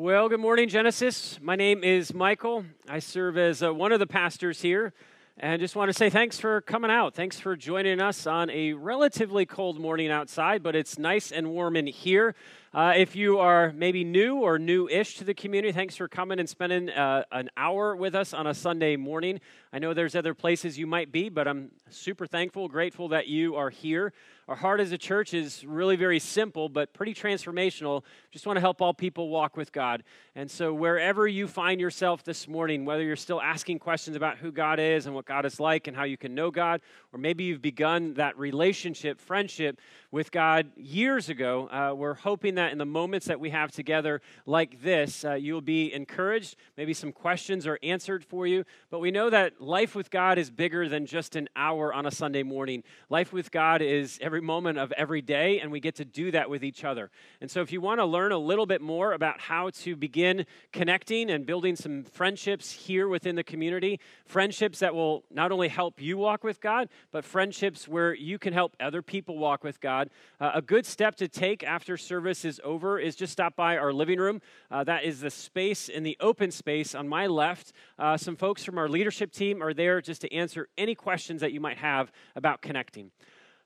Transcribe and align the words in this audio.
Well, 0.00 0.28
good 0.28 0.38
morning, 0.38 0.68
Genesis. 0.68 1.40
My 1.42 1.56
name 1.56 1.82
is 1.82 2.14
Michael. 2.14 2.64
I 2.88 3.00
serve 3.00 3.36
as 3.36 3.64
uh, 3.64 3.74
one 3.74 3.90
of 3.90 3.98
the 3.98 4.06
pastors 4.06 4.62
here. 4.62 4.92
And 5.36 5.60
just 5.60 5.74
want 5.74 5.88
to 5.88 5.92
say 5.92 6.08
thanks 6.08 6.38
for 6.38 6.60
coming 6.60 6.88
out. 6.88 7.14
Thanks 7.14 7.40
for 7.40 7.56
joining 7.56 8.00
us 8.00 8.24
on 8.24 8.48
a 8.50 8.74
relatively 8.74 9.44
cold 9.44 9.80
morning 9.80 10.08
outside, 10.08 10.62
but 10.62 10.76
it's 10.76 11.00
nice 11.00 11.32
and 11.32 11.50
warm 11.50 11.74
in 11.74 11.88
here. 11.88 12.36
Uh, 12.74 12.92
if 12.94 13.16
you 13.16 13.38
are 13.38 13.72
maybe 13.74 14.04
new 14.04 14.36
or 14.36 14.58
new 14.58 14.86
ish 14.88 15.16
to 15.16 15.24
the 15.24 15.32
community, 15.32 15.72
thanks 15.72 15.96
for 15.96 16.06
coming 16.06 16.38
and 16.38 16.46
spending 16.46 16.90
uh, 16.90 17.22
an 17.32 17.48
hour 17.56 17.96
with 17.96 18.14
us 18.14 18.34
on 18.34 18.46
a 18.46 18.52
Sunday 18.52 18.94
morning. 18.94 19.40
I 19.72 19.78
know 19.78 19.94
there's 19.94 20.14
other 20.14 20.34
places 20.34 20.78
you 20.78 20.86
might 20.86 21.10
be, 21.10 21.30
but 21.30 21.48
I'm 21.48 21.70
super 21.88 22.26
thankful, 22.26 22.68
grateful 22.68 23.08
that 23.08 23.26
you 23.26 23.56
are 23.56 23.70
here. 23.70 24.12
Our 24.48 24.56
heart 24.56 24.80
as 24.80 24.92
a 24.92 24.98
church 24.98 25.34
is 25.34 25.64
really 25.64 25.96
very 25.96 26.18
simple, 26.18 26.70
but 26.70 26.94
pretty 26.94 27.12
transformational. 27.12 28.02
Just 28.30 28.46
want 28.46 28.56
to 28.56 28.62
help 28.62 28.80
all 28.80 28.94
people 28.94 29.28
walk 29.28 29.58
with 29.58 29.72
God. 29.72 30.04
And 30.34 30.50
so, 30.50 30.72
wherever 30.72 31.28
you 31.28 31.46
find 31.48 31.80
yourself 31.80 32.24
this 32.24 32.48
morning, 32.48 32.86
whether 32.86 33.02
you're 33.02 33.16
still 33.16 33.42
asking 33.42 33.80
questions 33.80 34.16
about 34.16 34.38
who 34.38 34.50
God 34.50 34.78
is 34.78 35.04
and 35.04 35.14
what 35.14 35.26
God 35.26 35.44
is 35.44 35.60
like 35.60 35.86
and 35.86 35.94
how 35.94 36.04
you 36.04 36.16
can 36.16 36.34
know 36.34 36.50
God, 36.50 36.80
or 37.12 37.18
maybe 37.18 37.44
you've 37.44 37.60
begun 37.60 38.14
that 38.14 38.38
relationship, 38.38 39.20
friendship 39.20 39.80
with 40.10 40.32
God 40.32 40.70
years 40.76 41.28
ago, 41.28 41.68
uh, 41.68 41.94
we're 41.94 42.14
hoping 42.14 42.54
that 42.54 42.72
in 42.72 42.78
the 42.78 42.86
moments 42.86 43.26
that 43.26 43.40
we 43.40 43.50
have 43.50 43.70
together 43.70 44.22
like 44.46 44.82
this, 44.82 45.24
uh, 45.24 45.34
you'll 45.34 45.60
be 45.60 45.92
encouraged. 45.92 46.56
Maybe 46.76 46.94
some 46.94 47.12
questions 47.12 47.66
are 47.66 47.78
answered 47.82 48.24
for 48.24 48.46
you. 48.46 48.64
But 48.90 49.00
we 49.00 49.10
know 49.10 49.28
that 49.28 49.60
life 49.60 49.94
with 49.94 50.10
God 50.10 50.38
is 50.38 50.50
bigger 50.50 50.88
than 50.88 51.04
just 51.04 51.36
an 51.36 51.48
hour 51.54 51.92
on 51.92 52.06
a 52.06 52.10
Sunday 52.10 52.42
morning. 52.42 52.84
Life 53.10 53.32
with 53.32 53.50
God 53.50 53.82
is 53.82 54.18
every 54.22 54.40
moment 54.40 54.78
of 54.78 54.92
every 54.92 55.20
day, 55.20 55.60
and 55.60 55.70
we 55.70 55.80
get 55.80 55.96
to 55.96 56.04
do 56.04 56.30
that 56.30 56.48
with 56.48 56.64
each 56.64 56.84
other. 56.84 57.10
And 57.40 57.50
so, 57.50 57.60
if 57.60 57.72
you 57.72 57.80
want 57.80 58.00
to 58.00 58.06
learn 58.06 58.32
a 58.32 58.38
little 58.38 58.66
bit 58.66 58.80
more 58.80 59.12
about 59.12 59.40
how 59.40 59.70
to 59.70 59.96
begin 59.96 60.46
connecting 60.72 61.30
and 61.30 61.44
building 61.44 61.76
some 61.76 62.04
friendships 62.04 62.72
here 62.72 63.08
within 63.08 63.34
the 63.34 63.44
community, 63.44 64.00
friendships 64.24 64.78
that 64.78 64.94
will 64.94 65.24
not 65.30 65.52
only 65.52 65.68
help 65.68 66.00
you 66.00 66.16
walk 66.16 66.44
with 66.44 66.60
God, 66.60 66.88
but 67.12 67.24
friendships 67.24 67.86
where 67.86 68.14
you 68.14 68.38
can 68.38 68.52
help 68.52 68.76
other 68.80 69.02
people 69.02 69.36
walk 69.38 69.64
with 69.64 69.80
God, 69.80 69.97
uh, 70.40 70.52
a 70.54 70.62
good 70.62 70.86
step 70.86 71.16
to 71.16 71.26
take 71.26 71.64
after 71.64 71.96
service 71.96 72.44
is 72.44 72.60
over 72.62 72.98
is 73.00 73.16
just 73.16 73.32
stop 73.32 73.56
by 73.56 73.76
our 73.76 73.92
living 73.92 74.20
room. 74.20 74.40
Uh, 74.70 74.84
that 74.84 75.02
is 75.02 75.20
the 75.20 75.30
space 75.30 75.88
in 75.88 76.04
the 76.04 76.16
open 76.20 76.52
space 76.52 76.94
on 76.94 77.08
my 77.08 77.26
left. 77.26 77.72
Uh, 77.98 78.16
some 78.16 78.36
folks 78.36 78.62
from 78.62 78.78
our 78.78 78.88
leadership 78.88 79.32
team 79.32 79.62
are 79.62 79.74
there 79.74 80.00
just 80.00 80.20
to 80.20 80.32
answer 80.32 80.68
any 80.78 80.94
questions 80.94 81.40
that 81.40 81.52
you 81.52 81.60
might 81.60 81.78
have 81.78 82.12
about 82.36 82.62
connecting. 82.62 83.10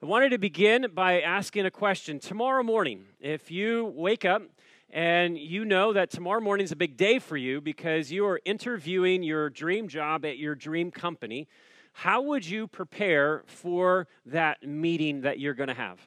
I 0.03 0.07
wanted 0.07 0.31
to 0.31 0.39
begin 0.39 0.87
by 0.95 1.21
asking 1.21 1.67
a 1.67 1.71
question. 1.71 2.19
Tomorrow 2.19 2.65
morning, 2.65 3.05
if 3.21 3.51
you 3.51 3.93
wake 3.95 4.25
up 4.25 4.43
and 4.91 5.39
you 5.39 5.65
know 5.65 5.93
that 5.93 6.11
tomorrow 6.11 6.41
morning 6.41 6.65
is 6.65 6.73
a 6.73 6.77
big 6.77 6.97
day 6.97 7.19
for 7.19 7.37
you 7.37 7.61
because 7.61 8.11
you 8.11 8.27
are 8.27 8.41
interviewing 8.45 9.23
your 9.23 9.49
dream 9.49 9.89
job 9.89 10.25
at 10.25 10.39
your 10.39 10.55
dream 10.55 10.91
company, 10.91 11.47
how 11.93 12.23
would 12.23 12.45
you 12.45 12.67
prepare 12.67 13.43
for 13.47 14.09
that 14.27 14.67
meeting 14.67 15.23
that 15.23 15.39
you're 15.39 15.55
going 15.55 15.69
to 15.69 15.75
have? 15.75 16.07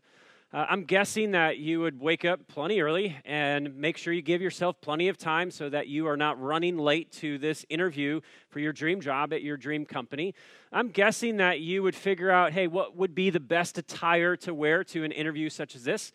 Uh, 0.56 0.66
I'm 0.70 0.86
guessing 0.86 1.32
that 1.32 1.58
you 1.58 1.82
would 1.82 2.00
wake 2.00 2.24
up 2.24 2.48
plenty 2.48 2.80
early 2.80 3.18
and 3.26 3.76
make 3.76 3.98
sure 3.98 4.14
you 4.14 4.22
give 4.22 4.42
yourself 4.42 4.80
plenty 4.80 5.10
of 5.10 5.18
time 5.18 5.52
so 5.52 5.68
that 5.68 5.90
you 5.90 6.08
are 6.08 6.16
not 6.16 6.42
running 6.42 6.78
late 6.78 7.12
to 7.14 7.38
this 7.38 7.66
interview 7.68 8.22
for 8.48 8.60
your 8.60 8.72
dream 8.72 9.02
job 9.02 9.34
at 9.34 9.42
your 9.42 9.58
dream 9.58 9.86
company. 9.86 10.34
I'm 10.72 10.88
guessing 10.88 11.36
that 11.38 11.60
you 11.60 11.84
would 11.84 11.94
figure 11.94 12.32
out 12.32 12.54
hey, 12.54 12.68
what 12.68 12.96
would 12.96 13.14
be 13.14 13.30
the 13.32 13.42
best 13.42 13.78
attire 13.78 14.38
to 14.38 14.54
wear 14.54 14.86
to 14.86 15.04
an 15.04 15.12
interview 15.12 15.50
such 15.50 15.76
as 15.76 15.84
this? 15.84 16.14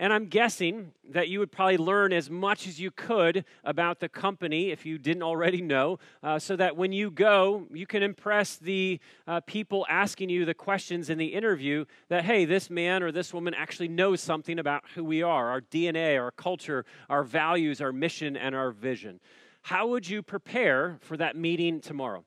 And 0.00 0.14
I'm 0.14 0.28
guessing 0.28 0.92
that 1.10 1.28
you 1.28 1.40
would 1.40 1.52
probably 1.52 1.76
learn 1.76 2.14
as 2.14 2.30
much 2.30 2.66
as 2.66 2.80
you 2.80 2.90
could 2.90 3.44
about 3.64 4.00
the 4.00 4.08
company 4.08 4.70
if 4.70 4.86
you 4.86 4.96
didn't 4.96 5.22
already 5.22 5.60
know, 5.60 5.98
uh, 6.22 6.38
so 6.38 6.56
that 6.56 6.74
when 6.74 6.90
you 6.90 7.10
go, 7.10 7.66
you 7.70 7.86
can 7.86 8.02
impress 8.02 8.56
the 8.56 8.98
uh, 9.26 9.40
people 9.40 9.84
asking 9.90 10.30
you 10.30 10.46
the 10.46 10.54
questions 10.54 11.10
in 11.10 11.18
the 11.18 11.26
interview 11.26 11.84
that, 12.08 12.24
hey, 12.24 12.46
this 12.46 12.70
man 12.70 13.02
or 13.02 13.12
this 13.12 13.34
woman 13.34 13.52
actually 13.52 13.88
knows 13.88 14.22
something 14.22 14.58
about 14.58 14.84
who 14.94 15.04
we 15.04 15.22
are, 15.22 15.50
our 15.50 15.60
DNA, 15.60 16.18
our 16.18 16.30
culture, 16.30 16.86
our 17.10 17.22
values, 17.22 17.82
our 17.82 17.92
mission, 17.92 18.38
and 18.38 18.54
our 18.54 18.70
vision. 18.70 19.20
How 19.60 19.86
would 19.88 20.08
you 20.08 20.22
prepare 20.22 20.96
for 21.02 21.18
that 21.18 21.36
meeting 21.36 21.78
tomorrow? 21.78 22.24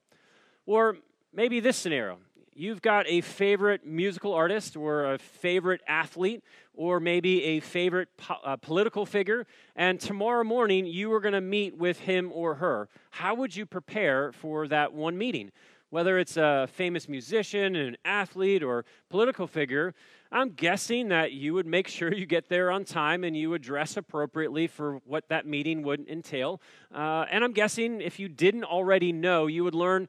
Or 0.68 0.98
maybe 1.34 1.60
this 1.60 1.78
scenario 1.78 2.20
you've 2.56 2.82
got 2.82 3.06
a 3.08 3.22
favorite 3.22 3.86
musical 3.86 4.34
artist 4.34 4.76
or 4.76 5.14
a 5.14 5.18
favorite 5.18 5.82
athlete 5.88 6.44
or 6.74 7.00
maybe 7.00 7.44
a 7.44 7.60
favorite 7.60 8.10
po- 8.18 8.38
uh, 8.44 8.56
political 8.56 9.06
figure, 9.06 9.46
and 9.76 10.00
tomorrow 10.00 10.44
morning 10.44 10.86
you 10.86 11.14
are 11.14 11.20
going 11.20 11.34
to 11.34 11.42
meet 11.42 11.78
with 11.78 12.00
him 12.00 12.32
or 12.34 12.56
her. 12.56 12.90
How 13.12 13.36
would 13.36 13.56
you 13.56 13.66
prepare 13.66 14.32
for 14.32 14.68
that 14.68 14.94
one 14.94 15.18
meeting? 15.18 15.52
Whether 15.92 16.18
it's 16.18 16.38
a 16.38 16.68
famous 16.74 17.08
musician, 17.08 17.76
an 17.76 17.98
athlete, 18.04 18.64
or 18.64 18.84
political 19.10 19.46
figure, 19.46 19.94
I'm 20.32 20.50
guessing 20.50 21.10
that 21.10 21.34
you 21.34 21.54
would 21.54 21.68
make 21.68 21.88
sure 21.88 22.12
you 22.12 22.26
get 22.26 22.50
there 22.50 22.72
on 22.72 22.84
time 22.86 23.24
and 23.24 23.38
you 23.38 23.52
would 23.52 23.62
dress 23.62 23.96
appropriately 23.96 24.66
for 24.66 25.00
what 25.06 25.30
that 25.30 25.46
meeting 25.46 25.84
would 25.84 26.10
entail. 26.10 26.60
Uh, 26.92 27.26
and 27.30 27.44
I'm 27.44 27.52
guessing 27.52 28.02
if 28.02 28.20
you 28.20 28.28
didn't 28.28 28.64
already 28.64 29.12
know, 29.12 29.46
you 29.46 29.64
would 29.64 29.76
learn 29.76 30.08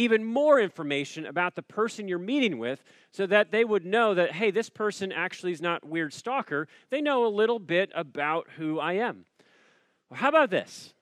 even 0.00 0.24
more 0.24 0.58
information 0.58 1.26
about 1.26 1.54
the 1.56 1.62
person 1.62 2.08
you're 2.08 2.18
meeting 2.18 2.58
with 2.58 2.82
so 3.12 3.26
that 3.26 3.50
they 3.50 3.66
would 3.66 3.84
know 3.84 4.14
that, 4.14 4.32
hey, 4.32 4.50
this 4.50 4.70
person 4.70 5.12
actually 5.12 5.52
is 5.52 5.60
not 5.60 5.86
weird 5.86 6.14
stalker. 6.14 6.66
They 6.88 7.02
know 7.02 7.26
a 7.26 7.28
little 7.28 7.58
bit 7.58 7.92
about 7.94 8.48
who 8.56 8.80
I 8.80 8.94
am. 8.94 9.26
Well, 10.08 10.18
how 10.18 10.30
about 10.30 10.48
this? 10.48 10.94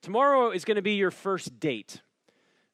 Tomorrow 0.00 0.52
is 0.52 0.64
going 0.64 0.76
to 0.76 0.82
be 0.82 0.94
your 0.94 1.10
first 1.10 1.58
date. 1.58 2.00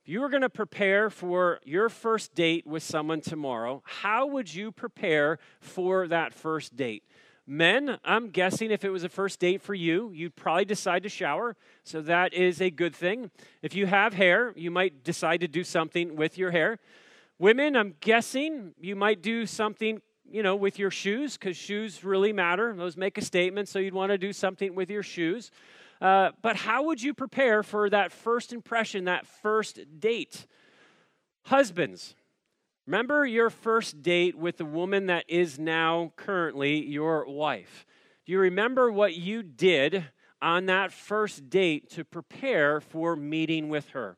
If 0.03 0.09
you 0.09 0.21
were 0.21 0.29
going 0.29 0.43
to 0.43 0.51
prepare 0.51 1.09
for 1.09 1.59
your 1.65 1.89
first 1.89 2.35
date 2.35 2.67
with 2.67 2.83
someone 2.83 3.23
tomorrow, 3.23 3.83
how 3.87 4.27
would 4.27 4.53
you 4.53 4.73
prepare 4.73 5.39
for 5.59 6.07
that 6.09 6.35
first 6.35 6.77
date? 6.77 7.05
Men, 7.47 7.99
I'm 8.05 8.31
guessing 8.31 8.71
if 8.71 8.85
it 8.85 8.91
was 8.91 9.03
a 9.03 9.09
first 9.09 9.41
date 9.41 9.63
for 9.63 9.75
you, 9.75 10.13
you'd 10.15 10.37
probably 10.37 10.65
decide 10.65 11.03
to 11.03 11.09
shower. 11.09 11.57
So 11.83 12.01
that 12.03 12.33
is 12.33 12.61
a 12.61 12.71
good 12.71 12.95
thing. 12.95 13.31
If 13.63 13.75
you 13.75 13.87
have 13.87 14.15
hair, 14.15 14.53
you 14.57 14.71
might 14.71 15.03
decide 15.03 15.41
to 15.41 15.49
do 15.49 15.65
something 15.65 16.15
with 16.15 16.39
your 16.39 16.53
hair. 16.53 16.79
Women, 17.41 17.75
I'm 17.77 17.97
guessing 18.01 18.75
you 18.81 18.95
might 18.95 19.23
do 19.23 19.47
something, 19.47 20.01
you 20.31 20.45
know, 20.45 20.55
with 20.55 20.79
your 20.79 20.93
shoes 20.93 21.37
because 21.37 21.57
shoes 21.57 22.05
really 22.05 22.33
matter. 22.33 22.73
Those 22.77 22.97
make 22.97 23.19
a 23.19 23.23
statement, 23.23 23.69
so 23.69 23.81
you'd 23.81 23.95
want 23.95 24.13
to 24.13 24.19
do 24.19 24.33
something 24.33 24.77
with 24.77 24.89
your 24.89 25.03
shoes. 25.03 25.51
Uh, 26.01 26.31
but 26.43 26.55
how 26.55 26.85
would 26.85 27.03
you 27.03 27.13
prepare 27.13 27.65
for 27.65 27.91
that 27.91 28.13
first 28.13 28.53
impression, 28.53 29.07
that 29.07 29.27
first 29.27 29.81
date? 29.99 30.47
Husbands, 31.47 32.15
Remember 32.87 33.25
your 33.25 33.49
first 33.49 34.03
date 34.03 34.37
with 34.37 34.57
the 34.57 34.65
woman 34.65 35.07
that 35.07 35.25
is 35.29 35.57
now 35.57 36.13
currently 36.17 36.85
your 36.85 37.25
wife. 37.27 37.87
Do 38.27 38.33
you 38.33 38.41
remember 38.41 38.91
what 38.91 39.15
you 39.15 39.45
did 39.45 40.07
on 40.41 40.67
that 40.67 40.93
first 40.93 41.49
date 41.49 41.91
to 41.91 42.05
prepare 42.05 42.81
for 42.81 43.15
meeting 43.15 43.69
with 43.69 43.91
her? 43.91 44.17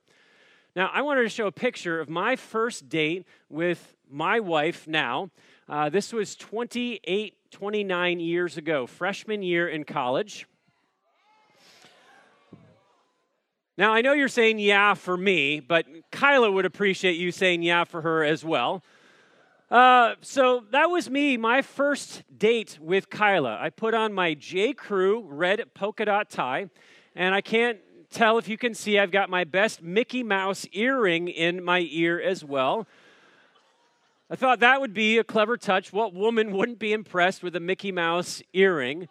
Now, 0.75 0.91
I 0.95 1.03
wanted 1.03 1.25
to 1.25 1.29
show 1.29 1.47
a 1.47 1.53
picture 1.53 2.01
of 2.01 2.09
my 2.09 2.37
first 2.37 2.89
date 2.89 3.27
with 3.51 3.95
my 4.11 4.41
wife 4.41 4.89
now. 4.89 5.31
Uh, 5.69 5.91
this 5.91 6.11
was 6.11 6.35
28, 6.35 7.37
29 7.51 8.21
years 8.21 8.57
ago, 8.57 8.87
freshman 8.87 9.43
year 9.43 9.69
in 9.69 9.85
college. 9.85 10.47
Now, 13.77 13.93
I 13.93 14.03
know 14.03 14.13
you're 14.13 14.29
saying 14.29 14.61
yeah 14.61 14.95
for 14.95 15.17
me, 15.17 15.59
but 15.59 15.87
Kyla 16.13 16.51
would 16.51 16.65
appreciate 16.65 17.17
you 17.17 17.33
saying 17.33 17.63
yeah 17.63 17.83
for 17.83 18.03
her 18.03 18.23
as 18.23 18.45
well. 18.45 18.85
Uh, 19.69 20.15
so 20.21 20.63
that 20.71 20.91
was 20.91 21.11
me, 21.11 21.37
my 21.37 21.61
first 21.61 22.23
date 22.39 22.79
with 22.81 23.11
Kyla. 23.11 23.59
I 23.61 23.71
put 23.71 23.93
on 23.93 24.13
my 24.13 24.35
J. 24.35 24.75
Crew 24.75 25.27
red 25.29 25.63
polka 25.75 26.05
dot 26.05 26.31
tie, 26.31 26.71
and 27.17 27.35
I 27.35 27.41
can't 27.41 27.79
tell 28.11 28.39
if 28.39 28.47
you 28.47 28.57
can 28.57 28.75
see 28.75 28.97
I've 28.97 29.11
got 29.11 29.29
my 29.29 29.43
best 29.43 29.83
Mickey 29.83 30.23
Mouse 30.23 30.67
earring 30.73 31.27
in 31.27 31.65
my 31.65 31.89
ear 31.91 32.21
as 32.21 32.45
well. 32.45 32.87
I 34.31 34.37
thought 34.37 34.61
that 34.61 34.81
would 34.81 34.95
be 34.95 35.19
a 35.19 35.25
clever 35.25 35.57
touch. 35.57 35.93
What 35.93 36.15
woman 36.15 36.53
wouldn't 36.53 36.79
be 36.79 36.93
impressed 36.93 37.43
with 37.43 37.57
a 37.57 37.61
Mickey 37.61 37.91
Mouse 37.91 38.41
earring? 38.53 39.09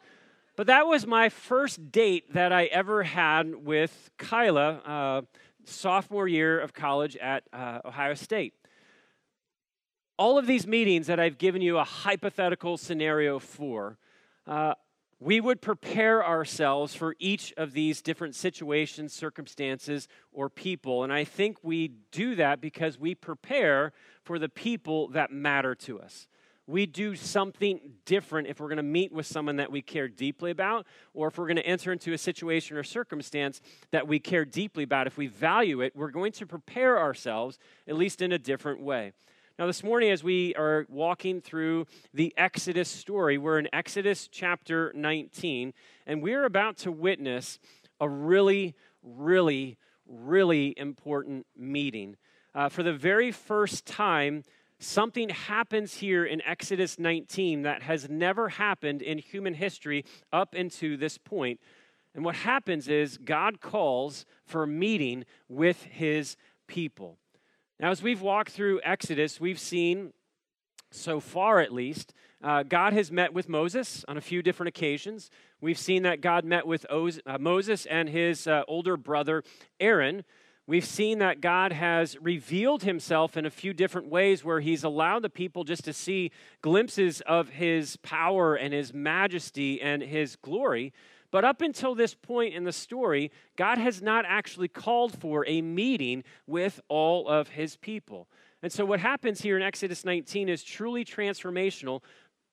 But 0.55 0.67
that 0.67 0.85
was 0.85 1.07
my 1.07 1.29
first 1.29 1.91
date 1.91 2.33
that 2.33 2.51
I 2.51 2.65
ever 2.65 3.03
had 3.03 3.55
with 3.55 4.11
Kyla, 4.17 4.69
uh, 4.85 5.21
sophomore 5.65 6.27
year 6.27 6.59
of 6.59 6.73
college 6.73 7.17
at 7.17 7.43
uh, 7.51 7.79
Ohio 7.85 8.13
State. 8.13 8.53
All 10.17 10.37
of 10.37 10.45
these 10.45 10.67
meetings 10.67 11.07
that 11.07 11.19
I've 11.19 11.39
given 11.39 11.63
you 11.63 11.79
a 11.79 11.83
hypothetical 11.83 12.77
scenario 12.77 13.39
for, 13.39 13.97
uh, 14.45 14.75
we 15.19 15.41
would 15.41 15.59
prepare 15.59 16.23
ourselves 16.23 16.93
for 16.93 17.15
each 17.17 17.51
of 17.57 17.71
these 17.71 18.03
different 18.03 18.35
situations, 18.35 19.11
circumstances, 19.11 20.07
or 20.31 20.49
people. 20.49 21.03
And 21.03 21.11
I 21.11 21.23
think 21.23 21.57
we 21.63 21.93
do 22.11 22.35
that 22.35 22.61
because 22.61 22.99
we 22.99 23.15
prepare 23.15 23.91
for 24.21 24.37
the 24.37 24.49
people 24.49 25.07
that 25.09 25.31
matter 25.31 25.73
to 25.75 25.99
us. 25.99 26.27
We 26.67 26.85
do 26.85 27.15
something 27.15 27.79
different 28.05 28.47
if 28.47 28.59
we're 28.59 28.67
going 28.67 28.77
to 28.77 28.83
meet 28.83 29.11
with 29.11 29.25
someone 29.25 29.57
that 29.57 29.71
we 29.71 29.81
care 29.81 30.07
deeply 30.07 30.51
about, 30.51 30.85
or 31.13 31.27
if 31.27 31.37
we're 31.37 31.47
going 31.47 31.57
to 31.57 31.65
enter 31.65 31.91
into 31.91 32.13
a 32.13 32.17
situation 32.17 32.77
or 32.77 32.83
circumstance 32.83 33.59
that 33.91 34.07
we 34.07 34.19
care 34.19 34.45
deeply 34.45 34.83
about. 34.83 35.07
If 35.07 35.17
we 35.17 35.27
value 35.27 35.81
it, 35.81 35.95
we're 35.95 36.11
going 36.11 36.31
to 36.33 36.45
prepare 36.45 36.99
ourselves, 36.99 37.59
at 37.87 37.95
least 37.95 38.21
in 38.21 38.31
a 38.31 38.39
different 38.39 38.81
way. 38.81 39.11
Now, 39.59 39.67
this 39.67 39.83
morning, 39.83 40.09
as 40.09 40.23
we 40.23 40.55
are 40.55 40.87
walking 40.89 41.39
through 41.39 41.85
the 42.13 42.33
Exodus 42.37 42.89
story, 42.89 43.37
we're 43.37 43.59
in 43.59 43.67
Exodus 43.71 44.27
chapter 44.31 44.91
19, 44.95 45.73
and 46.07 46.23
we're 46.23 46.45
about 46.45 46.77
to 46.77 46.91
witness 46.91 47.59
a 47.99 48.09
really, 48.09 48.73
really, 49.03 49.77
really 50.07 50.73
important 50.77 51.45
meeting. 51.55 52.15
Uh, 52.55 52.69
for 52.69 52.83
the 52.83 52.93
very 52.93 53.31
first 53.31 53.85
time, 53.85 54.43
something 54.83 55.29
happens 55.29 55.95
here 55.95 56.25
in 56.25 56.41
Exodus 56.41 56.99
19 56.99 57.63
that 57.63 57.83
has 57.83 58.09
never 58.09 58.49
happened 58.49 59.01
in 59.01 59.17
human 59.17 59.53
history 59.53 60.05
up 60.31 60.55
into 60.55 60.97
this 60.97 61.17
point. 61.17 61.59
And 62.15 62.23
what 62.23 62.35
happens 62.35 62.87
is 62.87 63.17
God 63.17 63.59
calls 63.61 64.25
for 64.45 64.63
a 64.63 64.67
meeting 64.67 65.25
with 65.49 65.83
his 65.83 66.37
people. 66.67 67.17
Now, 67.79 67.91
as 67.91 68.03
we've 68.03 68.21
walked 68.21 68.51
through 68.51 68.81
Exodus, 68.83 69.41
we've 69.41 69.59
seen, 69.59 70.13
so 70.91 71.19
far 71.19 71.59
at 71.59 71.73
least, 71.73 72.13
uh, 72.43 72.63
God 72.63 72.93
has 72.93 73.11
met 73.11 73.33
with 73.33 73.49
Moses 73.49 74.05
on 74.07 74.17
a 74.17 74.21
few 74.21 74.43
different 74.43 74.67
occasions. 74.67 75.29
We've 75.59 75.77
seen 75.77 76.03
that 76.03 76.21
God 76.21 76.45
met 76.45 76.67
with 76.67 76.85
Oz, 76.89 77.19
uh, 77.25 77.37
Moses 77.39 77.85
and 77.85 78.09
his 78.09 78.47
uh, 78.47 78.63
older 78.67 78.97
brother 78.97 79.43
Aaron. 79.79 80.23
We've 80.65 80.85
seen 80.85 81.19
that 81.19 81.41
God 81.41 81.73
has 81.73 82.17
revealed 82.21 82.83
himself 82.83 83.35
in 83.35 83.45
a 83.45 83.49
few 83.49 83.73
different 83.73 84.07
ways 84.07 84.45
where 84.45 84.61
he's 84.61 84.85
allowed 84.85 85.21
the 85.21 85.29
people 85.29 85.65
just 85.65 85.83
to 85.83 85.93
see 85.93 86.31
glimpses 86.61 87.19
of 87.21 87.49
his 87.49 87.97
power 87.97 88.55
and 88.55 88.73
his 88.73 88.93
majesty 88.93 89.81
and 89.81 90.01
his 90.01 90.37
glory. 90.37 90.93
But 91.31 91.43
up 91.43 91.61
until 91.61 91.95
this 91.95 92.13
point 92.13 92.53
in 92.53 92.63
the 92.63 92.71
story, 92.71 93.29
God 93.57 93.77
has 93.77 94.01
not 94.01 94.23
actually 94.25 94.69
called 94.69 95.19
for 95.19 95.45
a 95.47 95.61
meeting 95.61 96.23
with 96.47 96.79
all 96.87 97.27
of 97.27 97.49
his 97.49 97.75
people. 97.75 98.29
And 98.61 98.71
so, 98.71 98.85
what 98.85 99.01
happens 99.01 99.41
here 99.41 99.57
in 99.57 99.63
Exodus 99.63 100.05
19 100.05 100.47
is 100.47 100.63
truly 100.63 101.03
transformational 101.03 102.01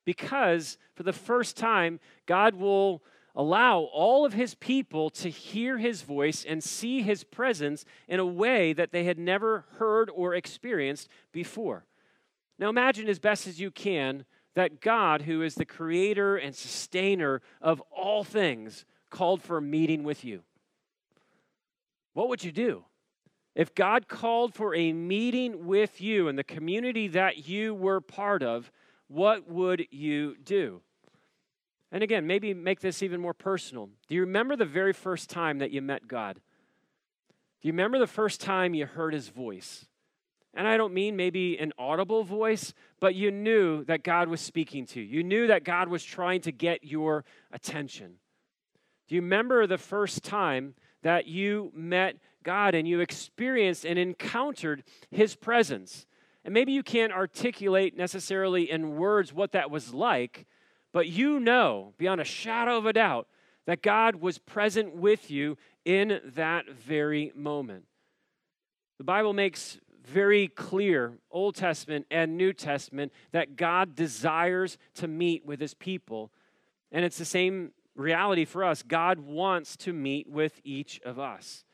because 0.05 0.79
for 0.97 1.05
the 1.05 1.13
first 1.13 1.57
time, 1.57 2.01
God 2.27 2.57
will 2.57 3.05
allow 3.35 3.81
all 3.81 4.25
of 4.25 4.33
his 4.33 4.55
people 4.55 5.11
to 5.11 5.31
hear 5.31 5.79
his 5.79 6.03
voice 6.03 6.45
and 6.45 6.63
see 6.63 7.03
his 7.03 7.25
presence 7.25 7.85
in 8.09 8.21
a 8.21 8.27
way 8.27 8.73
that 8.73 8.93
they 8.93 9.05
had 9.05 9.19
never 9.19 9.65
heard 9.79 10.11
or 10.11 10.35
experienced 10.35 11.09
before. 11.33 11.85
Now, 12.59 12.69
imagine 12.69 13.09
as 13.09 13.19
best 13.19 13.47
as 13.47 13.61
you 13.61 13.71
can 13.71 14.25
that 14.55 14.81
God, 14.81 15.23
who 15.23 15.43
is 15.43 15.55
the 15.55 15.65
creator 15.65 16.37
and 16.37 16.55
sustainer 16.55 17.41
of 17.61 17.81
all 17.91 18.25
things, 18.25 18.85
called 19.11 19.43
for 19.43 19.59
a 19.59 19.63
meeting 19.63 20.05
with 20.05 20.25
you? 20.25 20.43
What 22.13 22.29
would 22.29 22.45
you 22.45 22.53
do? 22.53 22.85
If 23.55 23.75
God 23.75 24.09
called 24.09 24.55
for 24.55 24.75
a 24.75 24.93
meeting 24.93 25.67
with 25.67 26.01
you 26.01 26.29
and 26.29 26.39
the 26.39 26.45
community 26.45 27.09
that 27.09 27.49
you 27.49 27.75
were 27.75 28.01
part 28.01 28.43
of, 28.43 28.71
what 29.09 29.49
would 29.49 29.87
you 29.91 30.37
do? 30.45 30.83
And 31.93 32.03
again, 32.03 32.27
maybe 32.27 32.55
make 32.55 32.81
this 32.81 33.03
even 33.03 33.21
more 33.21 33.35
personal. 33.35 33.89
Do 34.09 34.15
you 34.15 34.21
remember 34.21 34.57
the 34.57 34.65
very 34.65 34.93
first 34.93 35.29
time 35.29 35.59
that 35.59 35.71
you 35.71 35.83
met 35.83 36.07
God? 36.07 36.35
Do 36.35 37.69
you 37.69 37.73
remember 37.73 37.99
the 37.99 38.07
first 38.07 38.41
time 38.41 38.75
you 38.75 38.87
heard 38.87 39.13
his 39.13 39.29
voice? 39.29 39.87
And 40.55 40.67
I 40.67 40.77
don't 40.77 40.95
mean 40.95 41.17
maybe 41.17 41.59
an 41.59 41.73
audible 41.79 42.25
voice, 42.25 42.75
but 42.99 43.15
you 43.15 43.31
knew 43.31 43.85
that 43.85 44.03
God 44.03 44.29
was 44.29 44.41
speaking 44.41 44.87
to 44.87 45.01
you. 45.01 45.19
You 45.19 45.23
knew 45.23 45.47
that 45.47 45.65
God 45.65 45.89
was 45.89 46.03
trying 46.03 46.41
to 46.43 46.53
get 46.53 46.85
your 46.85 47.25
attention. 47.53 48.15
Do 49.09 49.15
you 49.15 49.21
remember 49.21 49.67
the 49.67 49.79
first 49.79 50.25
time 50.25 50.75
that 51.03 51.27
you 51.27 51.71
met 51.75 52.17
God 52.43 52.75
and 52.75 52.87
you 52.89 53.01
experienced 53.01 53.85
and 53.85 53.99
encountered 53.99 54.83
His 55.11 55.37
presence? 55.37 56.07
And 56.45 56.55
maybe 56.55 56.73
you 56.73 56.83
can't 56.83 57.13
articulate 57.13 57.97
necessarily 57.97 58.71
in 58.71 58.97
words 58.97 59.33
what 59.33 59.53
that 59.53 59.71
was 59.71 59.93
like, 59.93 60.47
but 60.93 61.09
you 61.09 61.41
know 61.41 61.95
beyond 61.99 62.21
a 62.21 62.25
shadow 62.25 62.77
of 62.77 62.87
a 62.87 62.93
doubt 62.93 63.29
that 63.67 63.83
God 63.83 64.17
was 64.17 64.39
present 64.39 64.95
with 64.95 65.31
you 65.31 65.57
in 65.85 66.21
that 66.35 66.69
very 66.71 67.33
moment. 67.35 67.85
The 68.99 69.05
Bible 69.05 69.33
makes 69.33 69.79
very 70.05 70.49
clear, 70.49 71.19
Old 71.31 71.55
Testament 71.55 72.07
and 72.11 72.37
New 72.37 72.53
Testament, 72.53 73.13
that 73.33 73.57
God 73.57 73.95
desires 73.95 74.79
to 74.95 75.09
meet 75.09 75.45
with 75.47 75.61
his 75.61 75.75
people. 75.75 76.31
And 76.91 77.05
it's 77.05 77.19
the 77.19 77.25
same 77.25 77.73
reality 77.95 78.45
for 78.45 78.65
us. 78.65 78.83
God 78.83 79.21
wants 79.21 79.77
to 79.79 79.93
meet 79.93 80.29
with 80.29 80.61
each 80.65 81.01
of 81.05 81.19
us. 81.19 81.65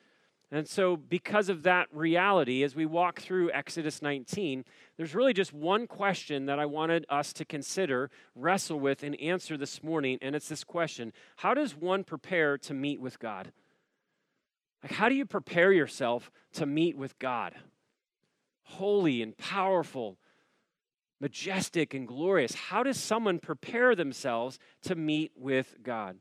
And 0.52 0.68
so, 0.68 0.96
because 0.96 1.48
of 1.48 1.64
that 1.64 1.88
reality, 1.92 2.62
as 2.62 2.76
we 2.76 2.86
walk 2.86 3.20
through 3.20 3.50
Exodus 3.50 4.00
19, 4.00 4.64
there's 4.96 5.14
really 5.14 5.32
just 5.32 5.52
one 5.52 5.88
question 5.88 6.46
that 6.46 6.60
I 6.60 6.66
wanted 6.66 7.04
us 7.08 7.32
to 7.34 7.44
consider, 7.44 8.10
wrestle 8.34 8.78
with, 8.78 9.02
and 9.02 9.20
answer 9.20 9.56
this 9.56 9.82
morning. 9.82 10.18
And 10.22 10.36
it's 10.36 10.48
this 10.48 10.62
question 10.62 11.12
How 11.36 11.52
does 11.52 11.76
one 11.76 12.04
prepare 12.04 12.58
to 12.58 12.74
meet 12.74 13.00
with 13.00 13.18
God? 13.18 13.50
Like, 14.82 14.92
how 14.92 15.08
do 15.08 15.16
you 15.16 15.26
prepare 15.26 15.72
yourself 15.72 16.30
to 16.52 16.66
meet 16.66 16.96
with 16.96 17.18
God? 17.18 17.54
holy 18.66 19.22
and 19.22 19.36
powerful, 19.38 20.18
majestic 21.20 21.94
and 21.94 22.06
glorious. 22.06 22.54
How 22.54 22.82
does 22.82 22.98
someone 22.98 23.38
prepare 23.38 23.94
themselves 23.94 24.58
to 24.82 24.94
meet 24.94 25.32
with 25.36 25.76
God? 25.82 26.18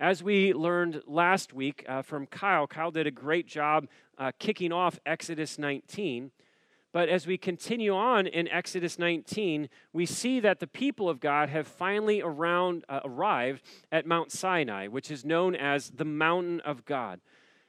As 0.00 0.22
we 0.22 0.52
learned 0.52 1.02
last 1.08 1.52
week 1.52 1.84
uh, 1.88 2.02
from 2.02 2.26
Kyle, 2.26 2.68
Kyle 2.68 2.92
did 2.92 3.08
a 3.08 3.10
great 3.10 3.48
job 3.48 3.88
uh, 4.16 4.30
kicking 4.38 4.72
off 4.72 5.00
Exodus 5.04 5.58
19. 5.58 6.30
But 6.92 7.08
as 7.08 7.26
we 7.26 7.36
continue 7.36 7.92
on 7.96 8.28
in 8.28 8.46
Exodus 8.46 8.96
19, 8.96 9.68
we 9.92 10.06
see 10.06 10.38
that 10.38 10.60
the 10.60 10.68
people 10.68 11.08
of 11.08 11.18
God 11.18 11.48
have 11.48 11.66
finally 11.66 12.22
around, 12.22 12.84
uh, 12.88 13.00
arrived 13.04 13.62
at 13.90 14.06
Mount 14.06 14.30
Sinai, 14.30 14.86
which 14.86 15.10
is 15.10 15.24
known 15.24 15.56
as 15.56 15.90
the 15.90 16.04
mountain 16.04 16.60
of 16.60 16.84
God. 16.84 17.20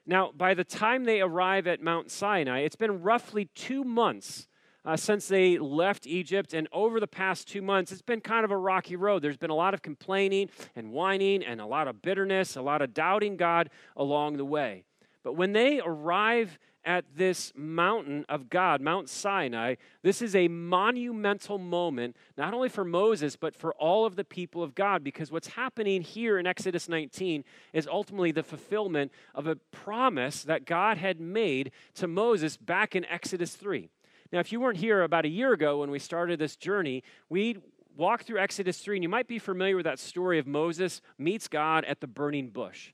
Now, 0.06 0.32
by 0.32 0.54
the 0.54 0.64
time 0.64 1.06
they 1.06 1.22
arrive 1.22 1.66
at 1.66 1.82
Mount 1.82 2.12
Sinai, 2.12 2.60
it's 2.60 2.76
been 2.76 3.02
roughly 3.02 3.50
two 3.56 3.84
months 3.84 4.48
uh, 4.90 4.98
since 4.98 5.28
they 5.28 5.60
left 5.60 6.08
Egypt. 6.08 6.52
And 6.56 6.68
over 6.72 7.00
the 7.00 7.08
past 7.08 7.48
two 7.48 7.62
months, 7.62 7.92
it's 7.92 8.02
been 8.02 8.22
kind 8.22 8.44
of 8.44 8.50
a 8.50 8.58
rocky 8.58 8.96
road. 8.96 9.22
There's 9.22 9.38
been 9.38 9.52
a 9.52 9.56
lot 9.56 9.76
of 9.76 9.84
complaining 9.84 10.50
and 10.76 10.92
whining 10.92 11.44
and 11.44 11.62
a 11.62 11.66
lot 11.68 11.88
of 11.88 12.02
bitterness, 12.02 12.56
a 12.56 12.62
lot 12.64 12.82
of 12.82 12.92
doubting 12.92 13.38
God 13.38 13.70
along 13.96 14.38
the 14.38 14.46
way. 14.46 14.86
But 15.24 15.34
when 15.34 15.54
they 15.54 15.80
arrive 15.80 16.58
at 16.84 17.06
this 17.16 17.54
mountain 17.56 18.26
of 18.30 18.50
God, 18.50 18.82
Mount 18.82 19.10
Sinai, 19.10 19.76
this 20.02 20.24
is 20.24 20.36
a 20.36 20.48
monumental 20.48 21.60
moment, 21.60 22.16
not 22.36 22.56
only 22.56 22.70
for 22.70 22.84
Moses, 22.84 23.36
but 23.36 23.56
for 23.56 23.76
all 23.76 24.08
of 24.08 24.16
the 24.16 24.24
people 24.24 24.64
of 24.64 24.74
God, 24.74 25.04
because 25.04 25.32
what's 25.32 25.50
happening 25.50 26.02
here 26.02 26.40
in 26.40 26.48
Exodus 26.48 26.90
19 26.90 27.44
is 27.74 27.86
ultimately 27.86 28.32
the 28.32 28.42
fulfillment 28.42 29.12
of 29.36 29.46
a 29.46 29.56
promise 29.56 30.42
that 30.42 30.66
God 30.66 30.98
had 30.98 31.20
made 31.20 31.70
to 31.94 32.08
Moses 32.08 32.58
back 32.58 32.96
in 32.96 33.06
Exodus 33.06 33.54
3. 33.54 33.92
Now, 34.32 34.40
if 34.40 34.52
you 34.52 34.60
weren't 34.60 34.78
here 34.78 35.02
about 35.02 35.26
a 35.26 35.30
year 35.30 35.54
ago 35.54 35.80
when 35.80 35.90
we 35.90 36.00
started 36.00 36.40
this 36.40 36.56
journey, 36.56 37.04
we 37.30 37.58
walked 37.96 38.28
through 38.28 38.40
Exodus 38.40 38.78
3, 38.80 38.98
and 38.98 39.04
you 39.04 39.10
might 39.10 39.28
be 39.28 39.40
familiar 39.40 39.76
with 39.76 39.86
that 39.86 40.00
story 40.00 40.38
of 40.38 40.46
Moses 40.46 41.02
meets 41.18 41.48
God 41.48 41.84
at 41.86 42.00
the 42.00 42.08
burning 42.08 42.50
bush. 42.50 42.94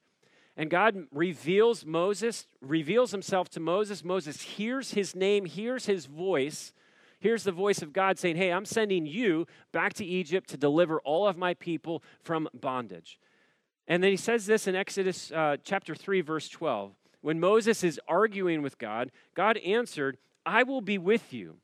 And 0.56 0.70
God 0.70 1.08
reveals 1.12 1.86
Moses, 1.86 2.48
reveals 2.62 3.12
himself 3.12 3.50
to 3.50 3.60
Moses. 3.60 4.06
Moses 4.06 4.42
hears 4.42 4.92
his 4.92 5.14
name, 5.14 5.46
hears 5.46 5.86
his 5.86 6.06
voice. 6.06 6.74
hears 7.20 7.44
the 7.44 7.52
voice 7.52 7.82
of 7.82 7.92
God 7.92 8.18
saying, 8.18 8.38
Hey, 8.38 8.54
I'm 8.54 8.66
sending 8.66 9.06
you 9.06 9.46
back 9.74 9.94
to 9.96 10.06
Egypt 10.06 10.50
to 10.52 10.58
deliver 10.58 11.02
all 11.02 11.28
of 11.28 11.38
my 11.38 11.54
people 11.54 12.02
from 12.22 12.48
bondage. 12.54 13.20
And 13.88 14.02
then 14.02 14.12
he 14.12 14.18
says 14.18 14.46
this 14.46 14.68
in 14.68 14.76
Exodus 14.76 15.32
uh, 15.32 15.58
chapter 15.62 15.94
3, 15.94 16.22
verse 16.22 16.48
12. 16.48 16.94
When 17.20 17.40
Moses 17.40 17.84
is 17.84 18.00
arguing 18.08 18.62
with 18.62 18.78
God, 18.78 19.12
God 19.34 19.58
answered, 19.58 20.18
I 20.46 20.64
will 20.64 20.82
be 20.82 20.98
with 20.98 21.34
you 21.34 21.58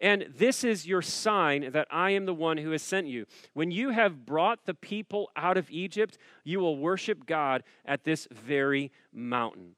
and 0.00 0.26
this 0.36 0.64
is 0.64 0.86
your 0.86 1.02
sign 1.02 1.72
that 1.72 1.86
I 1.90 2.10
am 2.12 2.24
the 2.24 2.34
one 2.34 2.56
who 2.56 2.70
has 2.70 2.82
sent 2.82 3.06
you. 3.06 3.26
When 3.52 3.70
you 3.70 3.90
have 3.90 4.24
brought 4.24 4.64
the 4.64 4.74
people 4.74 5.30
out 5.36 5.58
of 5.58 5.70
Egypt, 5.70 6.16
you 6.42 6.58
will 6.58 6.78
worship 6.78 7.26
God 7.26 7.62
at 7.84 8.04
this 8.04 8.26
very 8.30 8.90
mountain. 9.12 9.74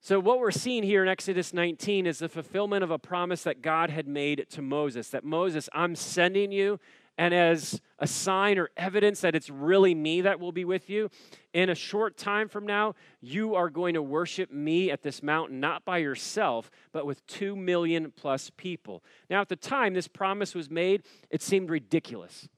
So, 0.00 0.20
what 0.20 0.38
we're 0.38 0.52
seeing 0.52 0.84
here 0.84 1.02
in 1.02 1.08
Exodus 1.08 1.52
19 1.52 2.06
is 2.06 2.20
the 2.20 2.28
fulfillment 2.28 2.84
of 2.84 2.92
a 2.92 2.98
promise 2.98 3.42
that 3.42 3.62
God 3.62 3.90
had 3.90 4.06
made 4.06 4.46
to 4.50 4.62
Moses 4.62 5.08
that 5.08 5.24
Moses, 5.24 5.68
I'm 5.72 5.96
sending 5.96 6.52
you, 6.52 6.78
and 7.18 7.32
as 7.32 7.80
a 7.98 8.06
sign 8.06 8.58
or 8.58 8.70
evidence 8.76 9.20
that 9.20 9.34
it's 9.34 9.48
really 9.48 9.94
me 9.94 10.20
that 10.20 10.38
will 10.38 10.52
be 10.52 10.64
with 10.64 10.90
you, 10.90 11.10
in 11.54 11.70
a 11.70 11.74
short 11.74 12.16
time 12.18 12.48
from 12.48 12.66
now, 12.66 12.94
you 13.20 13.54
are 13.54 13.70
going 13.70 13.94
to 13.94 14.02
worship 14.02 14.52
me 14.52 14.90
at 14.90 15.02
this 15.02 15.22
mountain, 15.22 15.58
not 15.58 15.84
by 15.84 15.98
yourself, 15.98 16.70
but 16.92 17.06
with 17.06 17.26
two 17.26 17.56
million 17.56 18.12
plus 18.14 18.50
people. 18.56 19.02
Now, 19.30 19.40
at 19.40 19.48
the 19.48 19.56
time 19.56 19.94
this 19.94 20.08
promise 20.08 20.54
was 20.54 20.70
made, 20.70 21.04
it 21.30 21.40
seemed 21.40 21.70
ridiculous. 21.70 22.48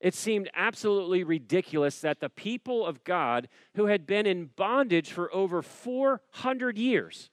It 0.00 0.14
seemed 0.14 0.48
absolutely 0.54 1.24
ridiculous 1.24 2.00
that 2.00 2.20
the 2.20 2.30
people 2.30 2.86
of 2.86 3.04
God, 3.04 3.48
who 3.74 3.86
had 3.86 4.06
been 4.06 4.24
in 4.24 4.50
bondage 4.56 5.10
for 5.10 5.34
over 5.34 5.62
400 5.62 6.78
years 6.78 7.28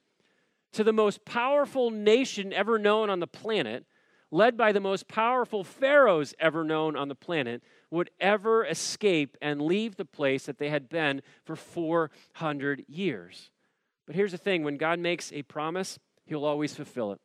to 0.72 0.84
the 0.84 0.92
most 0.92 1.24
powerful 1.24 1.90
nation 1.90 2.52
ever 2.52 2.78
known 2.78 3.08
on 3.08 3.20
the 3.20 3.26
planet, 3.26 3.86
led 4.30 4.56
by 4.56 4.72
the 4.72 4.80
most 4.80 5.08
powerful 5.08 5.64
pharaohs 5.64 6.34
ever 6.38 6.64
known 6.64 6.96
on 6.96 7.08
the 7.08 7.14
planet, 7.14 7.62
would 7.90 8.10
ever 8.20 8.64
escape 8.64 9.36
and 9.40 9.62
leave 9.62 9.96
the 9.96 10.04
place 10.04 10.46
that 10.46 10.58
they 10.58 10.68
had 10.68 10.88
been 10.88 11.22
for 11.44 11.56
400 11.56 12.84
years. 12.88 13.50
But 14.06 14.16
here's 14.16 14.32
the 14.32 14.38
thing 14.38 14.64
when 14.64 14.76
God 14.76 14.98
makes 14.98 15.32
a 15.32 15.42
promise, 15.42 15.98
he'll 16.26 16.44
always 16.44 16.74
fulfill 16.74 17.12
it. 17.12 17.20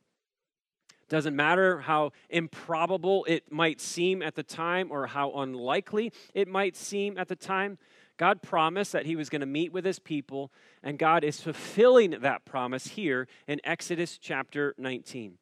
Doesn't 1.10 1.36
matter 1.36 1.81
how 1.81 2.12
improbable 2.29 3.25
it 3.25 3.51
might 3.51 3.81
seem 3.81 4.22
at 4.22 4.36
the 4.36 4.43
time 4.43 4.88
or 4.89 5.07
how 5.07 5.31
unlikely 5.33 6.12
it 6.33 6.48
might 6.48 6.75
seem 6.75 7.17
at 7.17 7.27
the 7.27 7.36
time. 7.36 7.77
God 8.17 8.41
promised 8.41 8.91
that 8.93 9.05
he 9.05 9.15
was 9.15 9.29
going 9.29 9.41
to 9.41 9.45
meet 9.45 9.74
with 9.74 9.86
his 9.86 10.00
people, 10.00 10.51
and 10.81 10.98
God 10.98 11.24
is 11.24 11.41
fulfilling 11.41 12.12
that 12.22 12.45
promise 12.45 12.88
here 12.88 13.27
in 13.48 13.60
Exodus 13.63 14.17
chapter 14.17 14.74
19. 14.77 15.38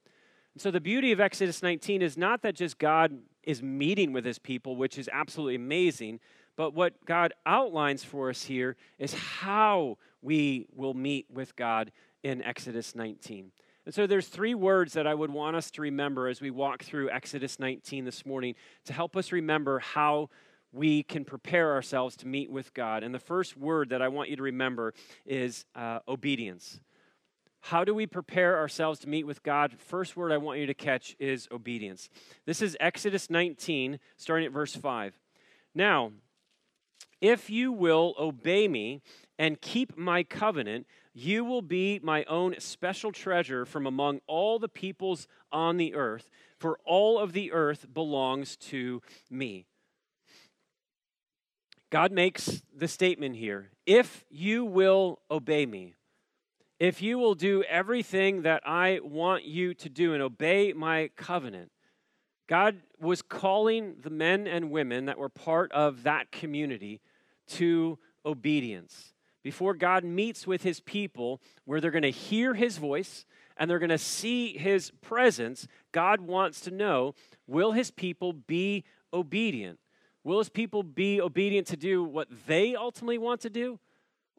And 0.54 0.62
so 0.62 0.72
the 0.72 0.82
beauty 0.82 1.12
of 1.12 1.20
Exodus 1.20 1.64
19 1.64 2.02
is 2.02 2.18
not 2.18 2.42
that 2.42 2.56
just 2.56 2.78
God 2.78 3.20
is 3.44 3.64
meeting 3.64 4.14
with 4.14 4.26
his 4.26 4.40
people, 4.40 4.76
which 4.76 4.98
is 4.98 5.10
absolutely 5.12 5.56
amazing, 5.56 6.20
but 6.56 6.74
what 6.74 7.06
God 7.06 7.34
outlines 7.46 8.04
for 8.04 8.30
us 8.30 8.44
here 8.44 8.76
is 9.00 9.14
how 9.14 9.98
we 10.22 10.68
will 10.76 10.94
meet 10.94 11.26
with 11.32 11.56
God 11.56 11.92
in 12.24 12.44
Exodus 12.44 12.94
19. 12.96 13.52
And 13.86 13.96
so 13.96 14.06
there's 14.06 14.28
three 14.28 14.54
words 14.54 14.94
that 14.94 15.08
I 15.08 15.14
would 15.14 15.32
want 15.32 15.56
us 15.56 15.72
to 15.72 15.82
remember 15.82 16.28
as 16.28 16.40
we 16.40 16.52
walk 16.52 16.84
through 16.84 17.10
Exodus 17.10 17.58
19 17.58 18.06
this 18.06 18.26
morning 18.26 18.54
to 18.86 18.94
help 18.94 19.16
us 19.16 19.32
remember 19.32 19.80
how 19.80 20.30
we 20.72 21.04
can 21.04 21.26
prepare 21.26 21.74
ourselves 21.74 22.16
to 22.18 22.28
meet 22.28 22.52
with 22.52 22.74
God. 22.74 23.04
And 23.04 23.14
the 23.14 23.20
first 23.20 23.58
word 23.58 23.90
that 23.90 24.02
I 24.02 24.08
want 24.08 24.30
you 24.30 24.36
to 24.36 24.44
remember 24.44 24.94
is 25.26 25.66
uh, 25.76 26.00
obedience. 26.08 26.80
How 27.62 27.84
do 27.84 27.94
we 27.94 28.08
prepare 28.08 28.58
ourselves 28.58 29.00
to 29.00 29.10
meet 29.10 29.26
with 29.26 29.44
God? 29.44 29.74
First 29.78 30.18
word 30.18 30.32
I 30.32 30.38
want 30.38 30.60
you 30.60 30.66
to 30.66 30.74
catch 30.74 31.16
is 31.20 31.48
obedience. 31.52 32.10
This 32.46 32.62
is 32.62 32.76
Exodus 32.80 33.30
19, 33.30 34.00
starting 34.18 34.48
at 34.48 34.52
verse 34.52 34.76
5. 34.76 35.20
Now, 35.74 36.12
if 37.22 37.50
you 37.52 37.72
will 37.72 38.16
obey 38.20 38.68
me 38.68 39.02
and 39.38 39.62
keep 39.62 39.96
my 39.96 40.24
covenant, 40.24 40.88
you 41.14 41.46
will 41.46 41.62
be 41.62 42.00
my 42.02 42.24
own 42.24 42.56
special 42.60 43.12
treasure 43.12 43.66
from 43.66 43.86
among 43.86 44.22
all 44.26 44.58
the 44.58 44.68
peoples 44.68 45.28
on 45.52 45.78
the 45.78 45.94
earth, 45.94 46.30
for 46.58 46.80
all 46.84 47.20
of 47.20 47.34
the 47.34 47.52
earth 47.52 47.86
belongs 47.94 48.56
to 48.58 49.02
me. 49.30 49.68
God 51.92 52.12
makes 52.12 52.64
the 52.74 52.88
statement 52.88 53.36
here 53.36 53.70
if 53.86 54.24
you 54.30 54.66
will 54.66 55.20
obey 55.30 55.66
me, 55.66 55.94
if 56.82 57.00
you 57.00 57.20
will 57.20 57.36
do 57.36 57.62
everything 57.70 58.42
that 58.42 58.64
I 58.66 59.02
want 59.04 59.46
you 59.46 59.76
to 59.76 59.88
do 59.88 60.16
and 60.16 60.24
obey 60.24 60.74
my 60.74 61.12
covenant, 61.16 61.72
God 62.48 62.82
was 63.00 63.22
calling 63.22 63.98
the 64.02 64.10
men 64.10 64.48
and 64.48 64.72
women 64.72 65.06
that 65.06 65.20
were 65.20 65.30
part 65.30 65.72
of 65.74 66.02
that 66.02 66.32
community 66.32 67.00
to 67.50 68.00
obedience 68.26 69.14
before 69.44 69.76
God 69.76 70.04
meets 70.04 70.48
with 70.48 70.64
his 70.64 70.80
people, 70.80 71.40
where 71.66 71.80
they're 71.80 71.92
going 71.92 72.02
to 72.02 72.10
hear 72.10 72.56
his 72.56 72.80
voice 72.80 73.26
and 73.58 73.70
they're 73.70 73.78
going 73.78 73.90
to 73.90 73.98
see 74.00 74.58
his 74.58 74.92
presence, 75.02 75.68
God 75.92 76.20
wants 76.20 76.62
to 76.62 76.72
know 76.72 77.14
will 77.46 77.74
his 77.74 77.92
people 77.92 78.34
be 78.34 78.86
obedient? 79.14 79.78
Will 80.24 80.40
his 80.40 80.50
people 80.50 80.82
be 80.82 81.22
obedient 81.22 81.68
to 81.68 81.78
do 81.78 82.04
what 82.04 82.28
they 82.48 82.76
ultimately 82.76 83.20
want 83.20 83.42
to 83.42 83.52
do? 83.52 83.80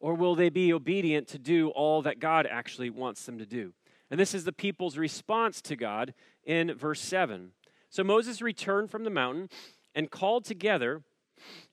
Or 0.02 0.14
will 0.14 0.34
they 0.34 0.50
be 0.50 0.72
obedient 0.72 1.28
to 1.28 1.38
do 1.38 1.68
all 1.68 2.02
that 2.02 2.18
God 2.18 2.44
actually 2.50 2.90
wants 2.90 3.24
them 3.24 3.38
to 3.38 3.46
do? 3.46 3.72
And 4.10 4.18
this 4.18 4.34
is 4.34 4.42
the 4.42 4.52
people's 4.52 4.98
response 4.98 5.62
to 5.62 5.76
God 5.76 6.12
in 6.44 6.74
verse 6.74 7.00
7. 7.00 7.52
So 7.88 8.02
Moses 8.02 8.42
returned 8.42 8.90
from 8.90 9.04
the 9.04 9.10
mountain 9.10 9.48
and 9.94 10.10
called 10.10 10.44
together 10.44 11.02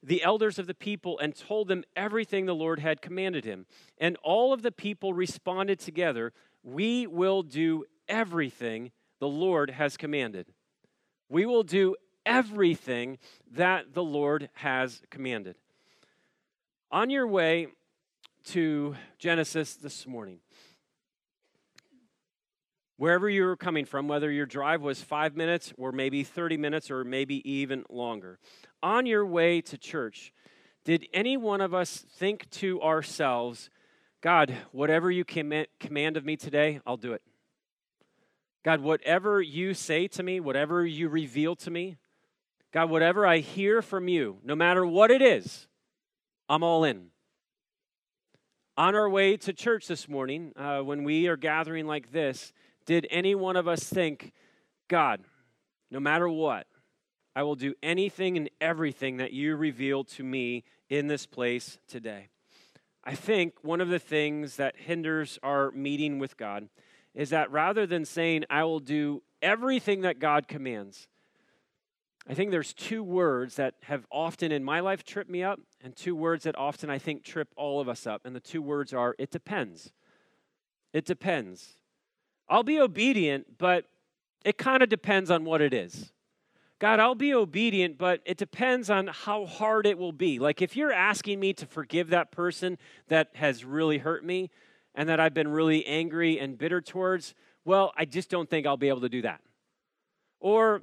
the 0.03 0.21
elders 0.21 0.59
of 0.59 0.67
the 0.67 0.75
people 0.75 1.17
and 1.17 1.36
told 1.36 1.67
them 1.67 1.83
everything 1.95 2.45
the 2.45 2.53
Lord 2.53 2.79
had 2.79 3.01
commanded 3.01 3.45
him. 3.45 3.65
And 3.98 4.15
all 4.24 4.53
of 4.53 4.62
the 4.62 4.71
people 4.71 5.12
responded 5.12 5.79
together, 5.79 6.31
We 6.63 7.07
will 7.07 7.41
do 7.41 7.86
everything 8.07 8.91
the 9.19 9.27
Lord 9.27 9.71
has 9.71 9.98
commanded. 9.98 10.45
We 11.29 11.48
will 11.48 11.63
do 11.63 11.95
everything 12.27 13.17
that 13.51 13.95
the 13.95 14.03
Lord 14.03 14.50
has 14.53 15.01
commanded. 15.09 15.55
On 16.91 17.09
your 17.09 17.27
way 17.27 17.67
to 18.50 18.96
Genesis 19.20 19.75
this 19.75 20.08
morning, 20.08 20.39
wherever 22.98 23.29
you're 23.29 23.56
coming 23.56 23.86
from, 23.86 24.08
whether 24.08 24.32
your 24.32 24.48
drive 24.48 24.82
was 24.82 25.03
five 25.03 25.36
minutes 25.36 25.72
or 25.77 25.91
maybe 25.91 26.24
30 26.24 26.58
minutes 26.58 26.89
or 26.89 27.03
maybe 27.03 27.48
even 27.50 27.84
longer, 27.91 28.39
on 28.82 29.06
your 29.06 29.24
way 29.24 29.62
to 29.62 29.77
church, 29.77 30.34
did 30.84 31.08
any 31.13 31.38
one 31.38 31.62
of 31.62 31.75
us 31.75 32.03
think 32.18 32.50
to 32.50 32.82
ourselves, 32.82 33.70
God, 34.22 34.56
whatever 34.72 35.12
you 35.12 35.24
command 35.24 36.18
of 36.18 36.25
me 36.25 36.36
today, 36.36 36.82
I'll 36.88 36.98
do 36.98 37.13
it? 37.13 37.22
God, 38.65 38.82
whatever 38.82 39.41
you 39.41 39.75
say 39.75 40.08
to 40.08 40.24
me, 40.24 40.39
whatever 40.39 40.84
you 40.84 41.08
reveal 41.08 41.56
to 41.58 41.70
me, 41.70 41.98
God, 42.74 42.89
whatever 42.89 43.27
I 43.27 43.39
hear 43.39 43.84
from 43.84 44.08
you, 44.08 44.39
no 44.44 44.56
matter 44.56 44.84
what 44.86 45.12
it 45.12 45.22
is, 45.22 45.68
I'm 46.50 46.63
all 46.63 46.84
in. 46.84 47.12
On 48.79 48.95
our 48.95 49.09
way 49.09 49.36
to 49.36 49.51
church 49.51 49.88
this 49.88 50.07
morning, 50.07 50.53
uh, 50.55 50.79
when 50.79 51.03
we 51.03 51.27
are 51.27 51.36
gathering 51.36 51.86
like 51.86 52.13
this, 52.13 52.53
did 52.86 53.05
any 53.12 53.36
one 53.36 53.57
of 53.57 53.67
us 53.67 53.83
think, 53.83 54.31
God, 54.88 55.19
no 55.91 56.00
matter 56.00 56.29
what, 56.29 56.65
I 57.36 57.43
will 57.43 57.57
do 57.57 57.74
anything 57.83 58.38
and 58.38 58.50
everything 58.62 59.17
that 59.17 59.33
you 59.33 59.57
reveal 59.57 60.05
to 60.05 60.24
me 60.24 60.63
in 60.89 61.07
this 61.07 61.25
place 61.25 61.77
today. 61.89 62.29
I 63.03 63.15
think 63.15 63.55
one 63.63 63.81
of 63.81 63.89
the 63.89 64.00
things 64.00 64.55
that 64.55 64.77
hinders 64.77 65.38
our 65.43 65.71
meeting 65.71 66.17
with 66.17 66.38
God 66.38 66.69
is 67.13 67.31
that 67.31 67.51
rather 67.51 67.86
than 67.86 68.05
saying, 68.05 68.45
I 68.50 68.63
will 68.63 68.79
do 68.79 69.24
everything 69.41 70.03
that 70.03 70.19
God 70.19 70.48
commands, 70.48 71.09
I 72.29 72.33
think 72.33 72.51
there's 72.51 72.74
two 72.74 73.03
words 73.03 73.57
that 73.57 73.74
have 73.83 74.05
often 74.09 74.53
in 74.53 74.63
my 74.63 74.79
life 74.79 75.03
tripped 75.03 75.29
me 75.29 75.43
up, 75.43 75.59
and 75.81 75.95
two 75.95 76.15
words 76.15 76.43
that 76.43 76.57
often 76.57 76.89
I 76.89 76.98
think 76.98 77.24
trip 77.24 77.50
all 77.55 77.79
of 77.79 77.88
us 77.88 78.05
up. 78.05 78.25
And 78.25 78.36
the 78.36 78.39
two 78.39 78.62
words 78.62 78.93
are, 78.93 79.15
it 79.17 79.31
depends. 79.31 79.91
It 80.93 81.05
depends. 81.05 81.75
I'll 82.50 82.63
be 82.63 82.79
obedient, 82.79 83.57
but 83.57 83.86
it 84.43 84.57
kind 84.57 84.81
of 84.81 84.89
depends 84.89 85.29
on 85.29 85.45
what 85.45 85.62
it 85.62 85.74
is. 85.74 86.12
God, 86.79 87.00
I'll 87.00 87.15
be 87.15 87.33
obedient, 87.33 87.98
but 87.98 88.21
it 88.25 88.38
depends 88.38 88.89
on 88.89 89.07
how 89.07 89.45
hard 89.45 89.86
it 89.86 89.98
will 89.98 90.13
be. 90.13 90.39
Like 90.39 90.62
if 90.62 90.77
you're 90.77 90.93
asking 90.93 91.39
me 91.39 91.53
to 91.53 91.65
forgive 91.65 92.09
that 92.09 92.31
person 92.31 92.77
that 93.09 93.31
has 93.36 93.65
really 93.65 93.98
hurt 93.98 94.24
me 94.24 94.50
and 94.95 95.09
that 95.09 95.19
I've 95.19 95.33
been 95.33 95.50
really 95.50 95.86
angry 95.86 96.39
and 96.39 96.57
bitter 96.57 96.79
towards, 96.79 97.36
well, 97.65 97.91
I 97.98 98.05
just 98.05 98.29
don't 98.29 98.50
think 98.50 98.65
I'll 98.65 98.77
be 98.77 98.88
able 98.88 99.01
to 99.01 99.09
do 99.09 99.21
that. 99.24 99.41
Or, 100.39 100.81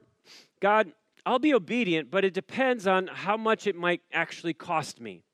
God, 0.61 0.93
I'll 1.27 1.41
be 1.41 1.53
obedient, 1.53 2.09
but 2.09 2.25
it 2.25 2.33
depends 2.33 2.87
on 2.87 3.09
how 3.09 3.37
much 3.37 3.67
it 3.67 3.75
might 3.75 4.01
actually 4.13 4.55
cost 4.55 5.01
me. 5.01 5.25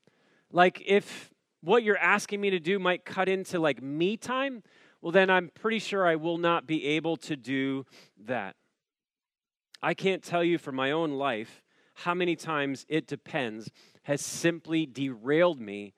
Like 0.51 0.81
if 0.85 1.31
what 1.61 1.83
you're 1.83 1.97
asking 1.97 2.41
me 2.41 2.49
to 2.49 2.59
do 2.59 2.79
might 2.79 3.05
cut 3.05 3.29
into 3.29 3.59
like 3.59 3.81
me 3.81 4.17
time, 4.17 4.63
well, 5.01 5.11
then 5.11 5.29
I'm 5.29 5.51
pretty 5.53 5.77
sure 5.77 6.07
I 6.07 6.15
will 6.15 6.39
not 6.39 6.65
be 6.65 6.83
able 6.85 7.15
to 7.17 7.35
do 7.35 7.85
that. 8.25 8.55
I 9.83 9.93
can't 9.93 10.23
tell 10.23 10.43
you 10.43 10.57
from 10.57 10.75
my 10.75 10.91
own 10.91 11.11
life 11.11 11.61
how 11.93 12.15
many 12.15 12.35
times 12.35 12.87
it 12.89 13.05
depends 13.05 13.69
has 14.03 14.21
simply 14.25 14.87
derailed 14.87 15.61
me 15.61 15.93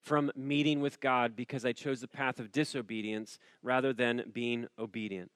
from 0.00 0.30
meeting 0.36 0.80
with 0.80 1.00
God 1.00 1.34
because 1.34 1.64
I 1.64 1.72
chose 1.72 2.00
the 2.00 2.08
path 2.08 2.38
of 2.38 2.52
disobedience 2.52 3.38
rather 3.62 3.92
than 3.92 4.24
being 4.32 4.68
obedient. 4.78 5.32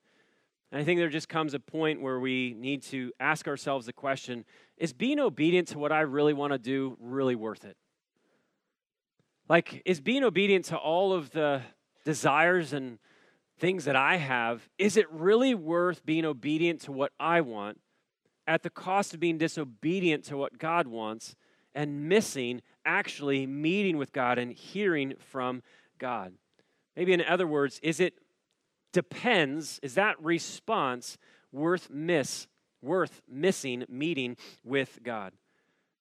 And 0.74 0.80
I 0.80 0.84
think 0.84 0.98
there 0.98 1.08
just 1.08 1.28
comes 1.28 1.54
a 1.54 1.60
point 1.60 2.02
where 2.02 2.18
we 2.18 2.52
need 2.58 2.82
to 2.86 3.12
ask 3.20 3.46
ourselves 3.46 3.86
the 3.86 3.92
question 3.92 4.44
is 4.76 4.92
being 4.92 5.20
obedient 5.20 5.68
to 5.68 5.78
what 5.78 5.92
I 5.92 6.00
really 6.00 6.32
want 6.32 6.52
to 6.52 6.58
do 6.58 6.96
really 6.98 7.36
worth 7.36 7.64
it? 7.64 7.76
Like, 9.48 9.82
is 9.84 10.00
being 10.00 10.24
obedient 10.24 10.64
to 10.64 10.76
all 10.76 11.12
of 11.12 11.30
the 11.30 11.62
desires 12.04 12.72
and 12.72 12.98
things 13.56 13.84
that 13.84 13.94
I 13.94 14.16
have, 14.16 14.68
is 14.76 14.96
it 14.96 15.08
really 15.12 15.54
worth 15.54 16.04
being 16.04 16.24
obedient 16.24 16.80
to 16.80 16.92
what 16.92 17.12
I 17.20 17.40
want 17.40 17.78
at 18.44 18.64
the 18.64 18.70
cost 18.70 19.14
of 19.14 19.20
being 19.20 19.38
disobedient 19.38 20.24
to 20.24 20.36
what 20.36 20.58
God 20.58 20.88
wants 20.88 21.36
and 21.72 22.08
missing 22.08 22.62
actually 22.84 23.46
meeting 23.46 23.96
with 23.96 24.12
God 24.12 24.38
and 24.38 24.50
hearing 24.50 25.14
from 25.20 25.62
God. 26.00 26.32
Maybe 26.96 27.12
in 27.12 27.22
other 27.22 27.46
words, 27.46 27.78
is 27.80 28.00
it 28.00 28.14
depends, 28.94 29.78
is 29.82 29.94
that 29.96 30.18
response 30.22 31.18
worth 31.52 31.90
miss 31.90 32.46
worth 32.80 33.22
missing 33.28 33.84
meeting 33.88 34.36
with 34.62 35.00
God? 35.02 35.32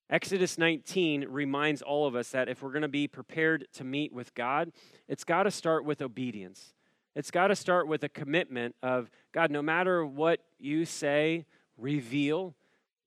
Exodus 0.10 0.58
19 0.58 1.26
reminds 1.30 1.82
all 1.82 2.06
of 2.06 2.16
us 2.16 2.30
that 2.30 2.50
if 2.50 2.62
we're 2.62 2.72
going 2.72 2.84
to 2.84 2.88
be 2.88 3.08
prepared 3.08 3.68
to 3.74 3.84
meet 3.84 4.14
with 4.14 4.34
God, 4.36 4.72
it's 5.08 5.24
got 5.24 5.44
to 5.44 5.52
start 5.52 5.86
with 5.86 6.02
obedience. 6.02 6.74
It's 7.16 7.32
got 7.32 7.48
to 7.48 7.56
start 7.56 7.88
with 7.88 8.04
a 8.04 8.10
commitment 8.10 8.76
of 8.84 9.10
God, 9.32 9.50
no 9.50 9.62
matter 9.62 10.06
what 10.06 10.40
you 10.60 10.86
say, 10.86 11.46
reveal, 11.78 12.54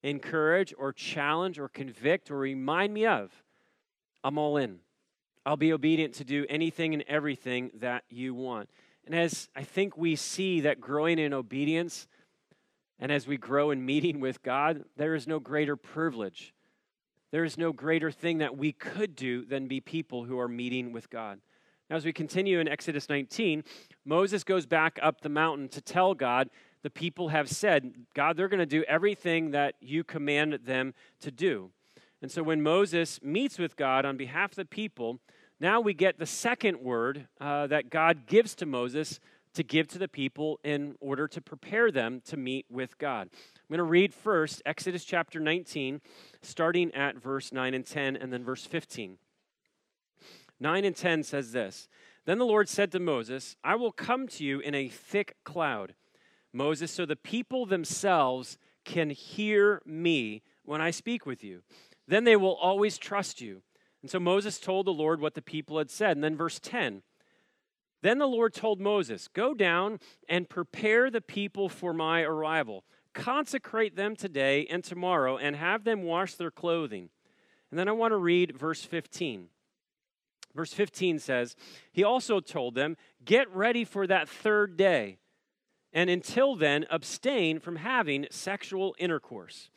encourage, 0.02 0.72
or 0.78 0.92
challenge, 0.92 1.58
or 1.58 1.68
convict, 1.68 2.30
or 2.30 2.38
remind 2.38 2.94
me 2.94 3.06
of, 3.06 3.30
I'm 4.24 4.38
all 4.38 4.56
in. 4.56 4.78
I'll 5.44 5.56
be 5.56 5.72
obedient 5.72 6.14
to 6.14 6.24
do 6.24 6.44
anything 6.48 6.94
and 6.94 7.04
everything 7.06 7.70
that 7.74 8.04
you 8.08 8.34
want. 8.34 8.68
And 9.06 9.14
as 9.14 9.48
I 9.54 9.62
think 9.62 9.96
we 9.96 10.16
see 10.16 10.60
that 10.62 10.80
growing 10.80 11.18
in 11.18 11.32
obedience, 11.32 12.08
and 12.98 13.12
as 13.12 13.26
we 13.26 13.36
grow 13.36 13.70
in 13.70 13.86
meeting 13.86 14.20
with 14.20 14.42
God, 14.42 14.84
there 14.96 15.14
is 15.14 15.26
no 15.26 15.38
greater 15.38 15.76
privilege. 15.76 16.52
There 17.30 17.44
is 17.44 17.56
no 17.56 17.72
greater 17.72 18.10
thing 18.10 18.38
that 18.38 18.56
we 18.56 18.72
could 18.72 19.14
do 19.14 19.44
than 19.44 19.68
be 19.68 19.80
people 19.80 20.24
who 20.24 20.38
are 20.38 20.48
meeting 20.48 20.92
with 20.92 21.08
God. 21.10 21.38
Now, 21.88 21.96
as 21.96 22.04
we 22.04 22.12
continue 22.12 22.58
in 22.58 22.66
Exodus 22.66 23.08
19, 23.08 23.62
Moses 24.04 24.42
goes 24.42 24.66
back 24.66 24.98
up 25.02 25.20
the 25.20 25.28
mountain 25.28 25.68
to 25.68 25.80
tell 25.80 26.14
God, 26.14 26.50
the 26.82 26.90
people 26.90 27.28
have 27.28 27.48
said, 27.48 27.92
God, 28.14 28.36
they're 28.36 28.48
going 28.48 28.58
to 28.58 28.66
do 28.66 28.82
everything 28.84 29.52
that 29.52 29.74
you 29.80 30.02
command 30.02 30.58
them 30.64 30.94
to 31.20 31.30
do. 31.30 31.70
And 32.22 32.30
so 32.30 32.42
when 32.42 32.62
Moses 32.62 33.20
meets 33.22 33.58
with 33.58 33.76
God 33.76 34.04
on 34.04 34.16
behalf 34.16 34.52
of 34.52 34.56
the 34.56 34.64
people, 34.64 35.20
now 35.58 35.80
we 35.80 35.94
get 35.94 36.18
the 36.18 36.26
second 36.26 36.80
word 36.80 37.28
uh, 37.40 37.66
that 37.68 37.88
God 37.90 38.26
gives 38.26 38.54
to 38.56 38.66
Moses 38.66 39.20
to 39.54 39.62
give 39.62 39.88
to 39.88 39.98
the 39.98 40.08
people 40.08 40.60
in 40.62 40.96
order 41.00 41.26
to 41.26 41.40
prepare 41.40 41.90
them 41.90 42.20
to 42.26 42.36
meet 42.36 42.66
with 42.70 42.98
God. 42.98 43.30
I'm 43.32 43.68
going 43.70 43.78
to 43.78 43.84
read 43.84 44.12
first 44.12 44.60
Exodus 44.66 45.02
chapter 45.02 45.40
19, 45.40 46.02
starting 46.42 46.94
at 46.94 47.16
verse 47.16 47.52
9 47.52 47.72
and 47.72 47.86
10, 47.86 48.16
and 48.16 48.30
then 48.30 48.44
verse 48.44 48.66
15. 48.66 49.16
9 50.60 50.84
and 50.84 50.94
10 50.94 51.22
says 51.22 51.52
this 51.52 51.88
Then 52.26 52.38
the 52.38 52.44
Lord 52.44 52.68
said 52.68 52.92
to 52.92 53.00
Moses, 53.00 53.56
I 53.64 53.76
will 53.76 53.92
come 53.92 54.28
to 54.28 54.44
you 54.44 54.60
in 54.60 54.74
a 54.74 54.88
thick 54.88 55.36
cloud, 55.42 55.94
Moses, 56.52 56.92
so 56.92 57.06
the 57.06 57.16
people 57.16 57.64
themselves 57.64 58.58
can 58.84 59.08
hear 59.08 59.80
me 59.86 60.42
when 60.66 60.82
I 60.82 60.90
speak 60.90 61.24
with 61.24 61.42
you. 61.42 61.62
Then 62.06 62.24
they 62.24 62.36
will 62.36 62.56
always 62.56 62.98
trust 62.98 63.40
you. 63.40 63.62
And 64.02 64.10
so 64.10 64.20
Moses 64.20 64.58
told 64.58 64.86
the 64.86 64.92
Lord 64.92 65.20
what 65.20 65.34
the 65.34 65.42
people 65.42 65.78
had 65.78 65.90
said. 65.90 66.16
And 66.16 66.24
then 66.24 66.36
verse 66.36 66.58
10 66.60 67.02
Then 68.02 68.18
the 68.18 68.26
Lord 68.26 68.54
told 68.54 68.80
Moses, 68.80 69.28
Go 69.28 69.54
down 69.54 69.98
and 70.28 70.48
prepare 70.48 71.10
the 71.10 71.20
people 71.20 71.68
for 71.68 71.92
my 71.92 72.22
arrival. 72.22 72.84
Consecrate 73.14 73.96
them 73.96 74.14
today 74.14 74.66
and 74.68 74.84
tomorrow, 74.84 75.38
and 75.38 75.56
have 75.56 75.84
them 75.84 76.02
wash 76.02 76.34
their 76.34 76.50
clothing. 76.50 77.08
And 77.70 77.78
then 77.78 77.88
I 77.88 77.92
want 77.92 78.12
to 78.12 78.18
read 78.18 78.56
verse 78.56 78.84
15. 78.84 79.48
Verse 80.54 80.72
15 80.72 81.18
says, 81.18 81.56
He 81.92 82.04
also 82.04 82.40
told 82.40 82.74
them, 82.74 82.96
Get 83.24 83.54
ready 83.54 83.84
for 83.84 84.06
that 84.06 84.28
third 84.28 84.76
day, 84.76 85.18
and 85.92 86.10
until 86.10 86.56
then, 86.56 86.86
abstain 86.90 87.58
from 87.58 87.76
having 87.76 88.26
sexual 88.30 88.94
intercourse. 88.98 89.70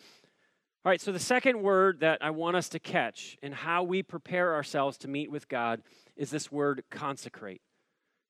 All 0.86 0.89
right, 0.89 1.01
so 1.01 1.12
the 1.12 1.19
second 1.19 1.62
word 1.62 2.00
that 2.00 2.19
I 2.21 2.29
want 2.29 2.55
us 2.55 2.69
to 2.69 2.79
catch 2.79 3.38
in 3.43 3.51
how 3.51 3.83
we 3.83 4.01
prepare 4.01 4.53
ourselves 4.53 4.98
to 5.00 5.09
meet 5.09 5.29
with 5.29 5.50
God 5.50 5.81
is 6.15 6.31
this 6.31 6.50
word 6.53 6.83
consecrate. 6.89 7.62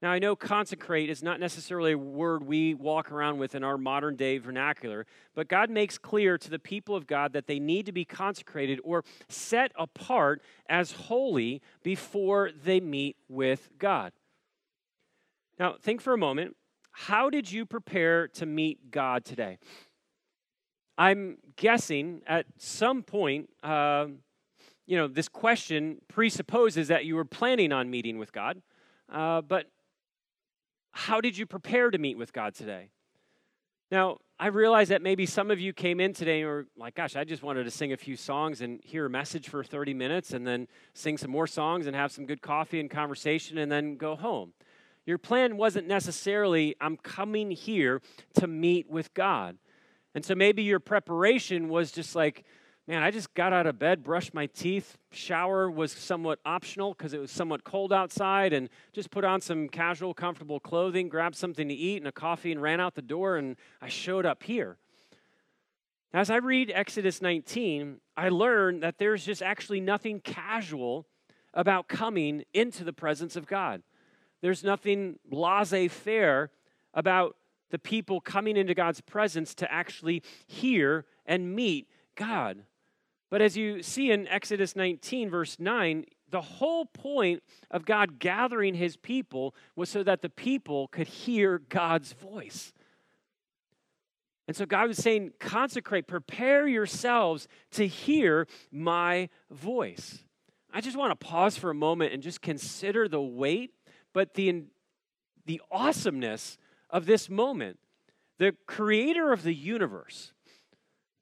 Now, 0.02 0.10
I 0.10 0.18
know 0.18 0.36
consecrate 0.36 1.12
is 1.12 1.22
not 1.22 1.40
necessarily 1.40 1.92
a 1.92 1.98
word 1.98 2.44
we 2.44 2.74
walk 2.74 3.12
around 3.12 3.38
with 3.38 3.54
in 3.54 3.64
our 3.64 3.78
modern 3.78 4.16
day 4.16 4.40
vernacular, 4.40 5.06
but 5.36 5.48
God 5.48 5.70
makes 5.70 6.00
clear 6.00 6.40
to 6.40 6.50
the 6.50 6.58
people 6.58 6.96
of 6.96 7.06
God 7.06 7.34
that 7.34 7.46
they 7.46 7.60
need 7.60 7.86
to 7.86 7.92
be 7.92 8.04
consecrated 8.04 8.80
or 8.84 9.04
set 9.28 9.72
apart 9.78 10.42
as 10.68 10.94
holy 10.94 11.62
before 11.84 12.50
they 12.64 12.80
meet 12.80 13.16
with 13.28 13.70
God. 13.78 14.12
Now, 15.60 15.76
think 15.80 16.02
for 16.02 16.14
a 16.14 16.18
moment 16.18 16.56
how 16.92 17.30
did 17.30 17.52
you 17.52 17.66
prepare 17.66 18.28
to 18.28 18.46
meet 18.46 18.92
God 18.92 19.24
today? 19.24 19.60
I'm 21.00 21.38
guessing 21.56 22.22
at 22.28 22.46
some 22.58 23.04
point, 23.04 23.50
uh, 23.64 24.08
you 24.86 24.98
know, 24.98 25.08
this 25.08 25.30
question 25.30 26.00
presupposes 26.10 26.90
that 26.90 27.06
you 27.06 27.16
were 27.16 27.24
planning 27.24 27.72
on 27.72 27.90
meeting 27.90 28.18
with 28.18 28.34
God. 28.34 28.62
Uh, 29.10 29.40
but 29.40 29.68
how 30.92 31.22
did 31.22 31.38
you 31.38 31.46
prepare 31.46 31.90
to 31.90 31.98
meet 31.98 32.18
with 32.18 32.34
God 32.34 32.54
today? 32.54 32.90
Now, 33.90 34.18
I 34.38 34.48
realize 34.48 34.90
that 34.90 35.02
maybe 35.02 35.26
some 35.26 35.52
of 35.52 35.60
you 35.60 35.72
came 35.72 36.02
in 36.02 36.12
today 36.12 36.42
and 36.42 36.50
were 36.50 36.68
like, 36.76 36.96
gosh, 36.96 37.16
I 37.16 37.24
just 37.24 37.44
wanted 37.44 37.64
to 37.64 37.72
sing 37.72 37.94
a 37.94 37.98
few 37.98 38.18
songs 38.18 38.60
and 38.60 38.82
hear 38.84 39.06
a 39.06 39.10
message 39.10 39.48
for 39.48 39.64
30 39.64 39.94
minutes 39.94 40.34
and 40.34 40.46
then 40.46 40.68
sing 40.94 41.18
some 41.18 41.32
more 41.32 41.48
songs 41.48 41.88
and 41.88 41.96
have 41.96 42.12
some 42.12 42.26
good 42.26 42.42
coffee 42.42 42.82
and 42.82 42.90
conversation 42.90 43.58
and 43.58 43.72
then 43.72 43.96
go 43.96 44.18
home. 44.18 44.52
Your 45.06 45.18
plan 45.18 45.56
wasn't 45.56 45.88
necessarily, 45.88 46.76
I'm 46.82 46.98
coming 46.98 47.52
here 47.52 48.02
to 48.34 48.48
meet 48.48 48.90
with 48.90 49.14
God. 49.14 49.58
And 50.16 50.26
so 50.26 50.36
maybe 50.36 50.64
your 50.64 50.80
preparation 50.80 51.70
was 51.70 51.92
just 51.92 52.16
like, 52.16 52.44
man, 52.88 53.04
I 53.04 53.12
just 53.12 53.34
got 53.36 53.54
out 53.54 53.68
of 53.68 53.78
bed, 53.78 54.04
brushed 54.04 54.34
my 54.34 54.48
teeth. 54.48 54.98
Shower 55.12 55.70
was 55.70 55.92
somewhat 55.92 56.40
optional 56.44 56.96
because 56.96 57.14
it 57.14 57.20
was 57.20 57.30
somewhat 57.30 57.64
cold 57.64 57.94
outside, 57.94 58.52
and 58.52 58.68
just 58.94 59.12
put 59.12 59.24
on 59.24 59.42
some 59.42 59.70
casual, 59.70 60.16
comfortable 60.16 60.60
clothing, 60.60 61.08
grabbed 61.08 61.36
something 61.36 61.68
to 61.68 61.74
eat 61.74 61.98
and 61.98 62.08
a 62.08 62.12
coffee, 62.12 62.52
and 62.52 62.62
ran 62.62 62.80
out 62.80 62.96
the 62.96 63.04
door, 63.04 63.38
and 63.38 63.58
I 63.80 63.90
showed 63.90 64.26
up 64.26 64.42
here. 64.42 64.78
As 66.12 66.32
I 66.32 66.38
read 66.38 66.72
Exodus 66.74 67.22
19, 67.22 67.98
I 68.18 68.30
learn 68.30 68.80
that 68.80 68.98
there's 68.98 69.24
just 69.24 69.44
actually 69.44 69.80
nothing 69.80 70.20
casual 70.20 71.06
about 71.54 71.88
coming 71.88 72.44
into 72.56 72.84
the 72.84 72.94
presence 72.94 73.36
of 73.36 73.46
God. 73.46 73.84
There's 74.42 74.64
nothing 74.64 75.20
laissez 75.30 75.88
faire 75.90 76.50
about 76.96 77.36
the 77.70 77.80
people 77.80 78.22
coming 78.22 78.58
into 78.58 78.74
God's 78.74 79.02
presence 79.02 79.54
to 79.56 79.72
actually 79.72 80.24
hear 80.48 81.06
and 81.26 81.56
meet 81.56 81.88
God. 82.16 82.64
But 83.30 83.42
as 83.42 83.56
you 83.56 83.84
see 83.84 84.12
in 84.12 84.28
Exodus 84.28 84.76
19, 84.76 85.30
verse 85.30 85.58
9, 85.60 86.06
the 86.32 86.42
whole 86.42 86.86
point 86.86 87.44
of 87.72 87.86
God 87.86 88.20
gathering 88.20 88.76
his 88.76 88.98
people 88.98 89.56
was 89.76 89.90
so 89.90 90.04
that 90.04 90.22
the 90.22 90.30
people 90.30 90.88
could 90.88 91.08
hear 91.08 91.60
God's 91.70 92.14
voice. 92.14 92.74
And 94.48 94.56
so 94.56 94.66
God 94.66 94.88
was 94.88 94.98
saying, 94.98 95.34
consecrate, 95.40 96.08
prepare 96.08 96.68
yourselves 96.68 97.48
to 97.72 97.88
hear 97.88 98.48
my 98.72 99.30
voice. 99.52 100.24
I 100.74 100.82
just 100.82 100.98
want 100.98 101.12
to 101.12 101.28
pause 101.28 101.56
for 101.56 101.70
a 101.70 101.76
moment 101.76 102.14
and 102.14 102.24
just 102.24 102.42
consider 102.42 103.08
the 103.08 103.22
weight, 103.22 103.74
but 104.12 104.34
the, 104.34 104.64
the 105.46 105.62
awesomeness 105.70 106.58
of 106.90 107.06
this 107.06 107.30
moment. 107.30 107.80
The 108.38 108.56
creator 108.66 109.32
of 109.32 109.44
the 109.44 109.54
universe, 109.54 110.32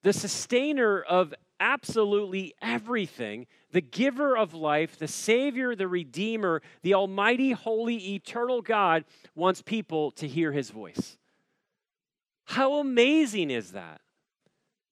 the 0.04 0.14
sustainer 0.14 1.02
of 1.02 1.34
absolutely 1.60 2.54
everything, 2.62 3.48
the 3.72 3.82
giver 3.82 4.38
of 4.38 4.54
life, 4.54 4.98
the 4.98 5.08
Savior, 5.08 5.76
the 5.76 5.88
Redeemer, 5.88 6.62
the 6.84 6.94
Almighty, 6.94 7.52
Holy, 7.52 8.14
Eternal 8.14 8.62
God 8.62 9.04
wants 9.36 9.62
people 9.62 10.12
to 10.12 10.28
hear 10.28 10.52
His 10.52 10.70
voice. 10.70 11.18
How 12.46 12.76
amazing 12.76 13.50
is 13.52 13.72
that? 13.72 14.02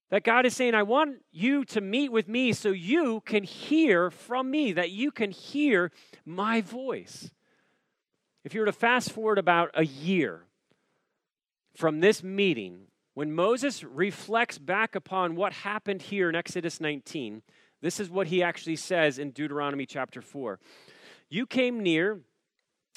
That 0.09 0.23
God 0.23 0.45
is 0.45 0.55
saying, 0.55 0.75
I 0.75 0.83
want 0.83 1.17
you 1.31 1.65
to 1.65 1.81
meet 1.81 2.11
with 2.11 2.27
me 2.27 2.53
so 2.53 2.69
you 2.69 3.21
can 3.21 3.43
hear 3.43 4.11
from 4.11 4.51
me, 4.51 4.73
that 4.73 4.91
you 4.91 5.11
can 5.11 5.31
hear 5.31 5.91
my 6.25 6.61
voice. 6.61 7.31
If 8.43 8.53
you 8.53 8.59
were 8.59 8.67
to 8.67 8.71
fast 8.71 9.11
forward 9.11 9.39
about 9.39 9.71
a 9.73 9.85
year 9.85 10.43
from 11.75 11.99
this 11.99 12.23
meeting, 12.23 12.87
when 13.13 13.33
Moses 13.33 13.83
reflects 13.83 14.57
back 14.57 14.95
upon 14.95 15.35
what 15.35 15.53
happened 15.53 16.01
here 16.01 16.29
in 16.29 16.35
Exodus 16.35 16.81
19, 16.81 17.41
this 17.81 17.99
is 17.99 18.09
what 18.09 18.27
he 18.27 18.41
actually 18.41 18.75
says 18.75 19.19
in 19.19 19.31
Deuteronomy 19.31 19.85
chapter 19.85 20.21
4. 20.21 20.59
You 21.29 21.45
came 21.45 21.81
near 21.81 22.19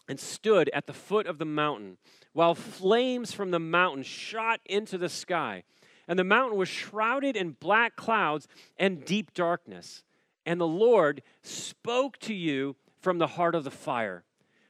and 0.09 0.19
stood 0.19 0.71
at 0.73 0.87
the 0.87 0.93
foot 0.93 1.27
of 1.27 1.39
the 1.39 1.45
mountain, 1.45 1.99
while 2.33 2.55
flames 2.55 3.33
from 3.33 3.51
the 3.51 3.59
mountain 3.59 4.03
shot 4.03 4.61
into 4.65 4.97
the 4.97 5.09
sky. 5.09 5.65
And 6.07 6.19
the 6.19 6.25
mountain 6.25 6.57
was 6.57 6.69
shrouded 6.69 7.37
in 7.37 7.51
black 7.61 7.95
clouds 7.97 8.49
and 8.79 9.05
deep 9.05 9.35
darkness. 9.35 10.03
And 10.47 10.59
the 10.59 10.67
Lord 10.67 11.23
spoke 11.43 12.19
to 12.21 12.33
you 12.33 12.77
from 13.01 13.19
the 13.19 13.27
heart 13.27 13.55
of 13.55 13.65
the 13.65 13.71
fire. 13.71 14.25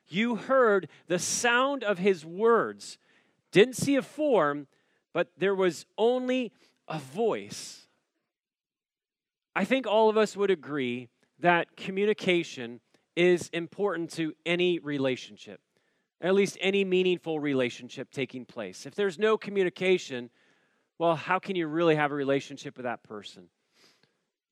You 0.09 0.37
heard 0.37 0.89
the 1.07 1.19
sound 1.19 1.85
of 1.85 1.99
his 1.99 2.25
words, 2.25 2.99
didn't 3.59 3.77
see 3.77 3.97
a 3.97 4.03
form, 4.03 4.69
but 5.13 5.33
there 5.37 5.55
was 5.55 5.85
only 5.97 6.53
a 6.87 6.99
voice. 6.99 7.89
I 9.57 9.65
think 9.65 9.85
all 9.85 10.09
of 10.09 10.17
us 10.17 10.37
would 10.37 10.53
agree 10.53 11.09
that 11.41 11.77
communication 11.77 12.81
is 13.17 13.49
important 13.53 14.13
to 14.13 14.33
any 14.47 14.79
relationship, 14.79 15.61
at 16.21 16.35
least 16.35 16.57
any 16.61 16.85
meaningful 16.85 17.41
relationship 17.41 18.13
taking 18.13 18.45
place. 18.45 18.87
If 18.87 18.95
there's 18.95 19.19
no 19.19 19.37
communication, 19.37 20.31
well, 20.99 21.17
how 21.17 21.41
can 21.41 21.57
you 21.57 21.67
really 21.67 21.97
have 21.97 22.13
a 22.13 22.15
relationship 22.15 22.77
with 22.77 22.85
that 22.85 23.03
person? 23.03 23.49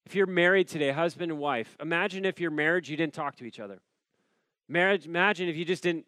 If 0.05 0.17
you're 0.17 0.27
married 0.27 0.67
today, 0.67 0.91
husband 0.91 1.31
and 1.31 1.41
wife, 1.41 1.77
imagine 1.81 2.25
if 2.25 2.41
your 2.41 2.51
marriage 2.51 2.91
you 2.91 2.97
didn't 2.97 3.15
talk 3.15 3.37
to 3.37 3.45
each 3.45 3.61
other. 3.61 3.79
Marriage, 4.69 5.07
imagine 5.07 5.49
if 5.49 5.57
you 5.57 5.65
just 5.65 5.85
didn't 5.85 6.07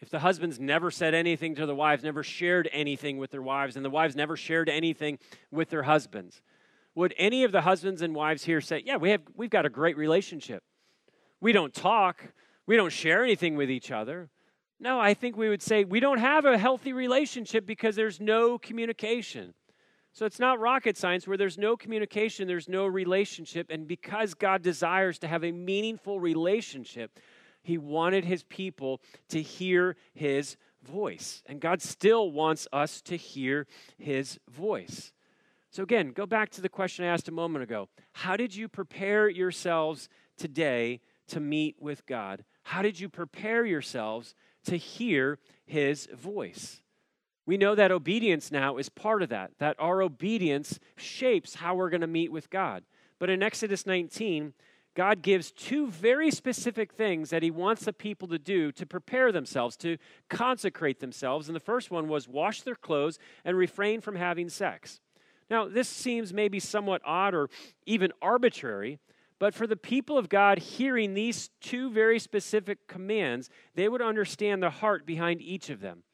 if 0.00 0.10
the 0.10 0.18
husbands 0.18 0.60
never 0.60 0.90
said 0.90 1.14
anything 1.14 1.54
to 1.54 1.66
the 1.66 1.74
wives, 1.74 2.04
never 2.04 2.22
shared 2.22 2.68
anything 2.72 3.18
with 3.18 3.30
their 3.30 3.42
wives, 3.42 3.76
and 3.76 3.84
the 3.84 3.90
wives 3.90 4.14
never 4.14 4.36
shared 4.36 4.68
anything 4.68 5.18
with 5.50 5.70
their 5.70 5.84
husbands, 5.84 6.42
would 6.94 7.14
any 7.18 7.44
of 7.44 7.52
the 7.52 7.62
husbands 7.62 8.02
and 8.02 8.14
wives 8.14 8.44
here 8.44 8.60
say, 8.60 8.82
Yeah, 8.84 8.96
we 8.96 9.10
have, 9.10 9.22
we've 9.34 9.50
got 9.50 9.66
a 9.66 9.70
great 9.70 9.96
relationship? 9.96 10.62
We 11.40 11.52
don't 11.52 11.74
talk, 11.74 12.24
we 12.66 12.76
don't 12.76 12.92
share 12.92 13.22
anything 13.22 13.56
with 13.56 13.70
each 13.70 13.90
other. 13.90 14.30
No, 14.78 15.00
I 15.00 15.14
think 15.14 15.36
we 15.36 15.48
would 15.48 15.62
say 15.62 15.84
we 15.84 16.00
don't 16.00 16.18
have 16.18 16.44
a 16.44 16.58
healthy 16.58 16.92
relationship 16.92 17.64
because 17.64 17.96
there's 17.96 18.20
no 18.20 18.58
communication. 18.58 19.54
So 20.12 20.24
it's 20.24 20.38
not 20.38 20.58
rocket 20.60 20.96
science 20.96 21.26
where 21.26 21.36
there's 21.36 21.58
no 21.58 21.76
communication, 21.76 22.48
there's 22.48 22.68
no 22.68 22.86
relationship. 22.86 23.66
And 23.70 23.86
because 23.86 24.34
God 24.34 24.62
desires 24.62 25.18
to 25.18 25.28
have 25.28 25.44
a 25.44 25.52
meaningful 25.52 26.20
relationship, 26.20 27.18
he 27.66 27.78
wanted 27.78 28.24
his 28.24 28.44
people 28.44 29.00
to 29.28 29.42
hear 29.42 29.96
his 30.14 30.56
voice. 30.84 31.42
And 31.46 31.60
God 31.60 31.82
still 31.82 32.30
wants 32.30 32.68
us 32.72 33.02
to 33.02 33.16
hear 33.16 33.66
his 33.98 34.38
voice. 34.48 35.12
So, 35.70 35.82
again, 35.82 36.12
go 36.12 36.26
back 36.26 36.50
to 36.50 36.60
the 36.60 36.68
question 36.68 37.04
I 37.04 37.08
asked 37.08 37.26
a 37.26 37.32
moment 37.32 37.64
ago. 37.64 37.88
How 38.12 38.36
did 38.36 38.54
you 38.54 38.68
prepare 38.68 39.28
yourselves 39.28 40.08
today 40.38 41.00
to 41.26 41.40
meet 41.40 41.74
with 41.80 42.06
God? 42.06 42.44
How 42.62 42.82
did 42.82 43.00
you 43.00 43.08
prepare 43.08 43.66
yourselves 43.66 44.36
to 44.66 44.76
hear 44.76 45.40
his 45.64 46.08
voice? 46.14 46.82
We 47.46 47.56
know 47.56 47.74
that 47.74 47.90
obedience 47.90 48.52
now 48.52 48.76
is 48.76 48.88
part 48.88 49.24
of 49.24 49.28
that, 49.30 49.50
that 49.58 49.74
our 49.80 50.02
obedience 50.02 50.78
shapes 50.96 51.56
how 51.56 51.74
we're 51.74 51.90
going 51.90 52.00
to 52.00 52.06
meet 52.06 52.30
with 52.30 52.48
God. 52.48 52.84
But 53.18 53.28
in 53.28 53.42
Exodus 53.42 53.86
19, 53.86 54.52
God 54.96 55.20
gives 55.20 55.52
two 55.52 55.88
very 55.88 56.30
specific 56.30 56.92
things 56.92 57.30
that 57.30 57.42
He 57.42 57.50
wants 57.50 57.84
the 57.84 57.92
people 57.92 58.26
to 58.28 58.38
do 58.38 58.72
to 58.72 58.86
prepare 58.86 59.30
themselves, 59.30 59.76
to 59.76 59.98
consecrate 60.30 61.00
themselves. 61.00 61.48
And 61.48 61.54
the 61.54 61.60
first 61.60 61.90
one 61.90 62.08
was 62.08 62.26
wash 62.26 62.62
their 62.62 62.74
clothes 62.74 63.18
and 63.44 63.56
refrain 63.56 64.00
from 64.00 64.16
having 64.16 64.48
sex. 64.48 65.00
Now, 65.50 65.68
this 65.68 65.88
seems 65.88 66.32
maybe 66.32 66.58
somewhat 66.58 67.02
odd 67.04 67.34
or 67.34 67.50
even 67.84 68.10
arbitrary, 68.20 68.98
but 69.38 69.54
for 69.54 69.66
the 69.66 69.76
people 69.76 70.16
of 70.16 70.30
God 70.30 70.58
hearing 70.58 71.12
these 71.12 71.50
two 71.60 71.90
very 71.90 72.18
specific 72.18 72.88
commands, 72.88 73.50
they 73.74 73.88
would 73.88 74.02
understand 74.02 74.62
the 74.62 74.70
heart 74.70 75.06
behind 75.06 75.42
each 75.42 75.68
of 75.68 75.80
them. 75.80 76.04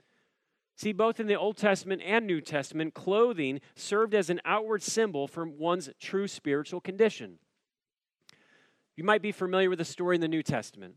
See, 0.75 0.93
both 0.93 1.21
in 1.21 1.29
the 1.29 1.39
Old 1.39 1.57
Testament 1.57 2.03
and 2.05 2.27
New 2.27 2.41
Testament, 2.41 2.95
clothing 2.95 3.61
served 3.77 4.15
as 4.15 4.29
an 4.29 4.41
outward 4.45 4.83
symbol 4.83 5.29
for 5.29 5.47
one's 5.47 5.89
true 6.01 6.27
spiritual 6.27 6.81
condition. 6.81 7.39
You 9.03 9.07
might 9.07 9.21
be 9.21 9.33
familiar 9.33 9.69
with 9.69 9.81
the 9.81 9.85
story 9.85 10.15
in 10.15 10.21
the 10.21 10.29
New 10.29 10.45
Testament, 10.45 10.95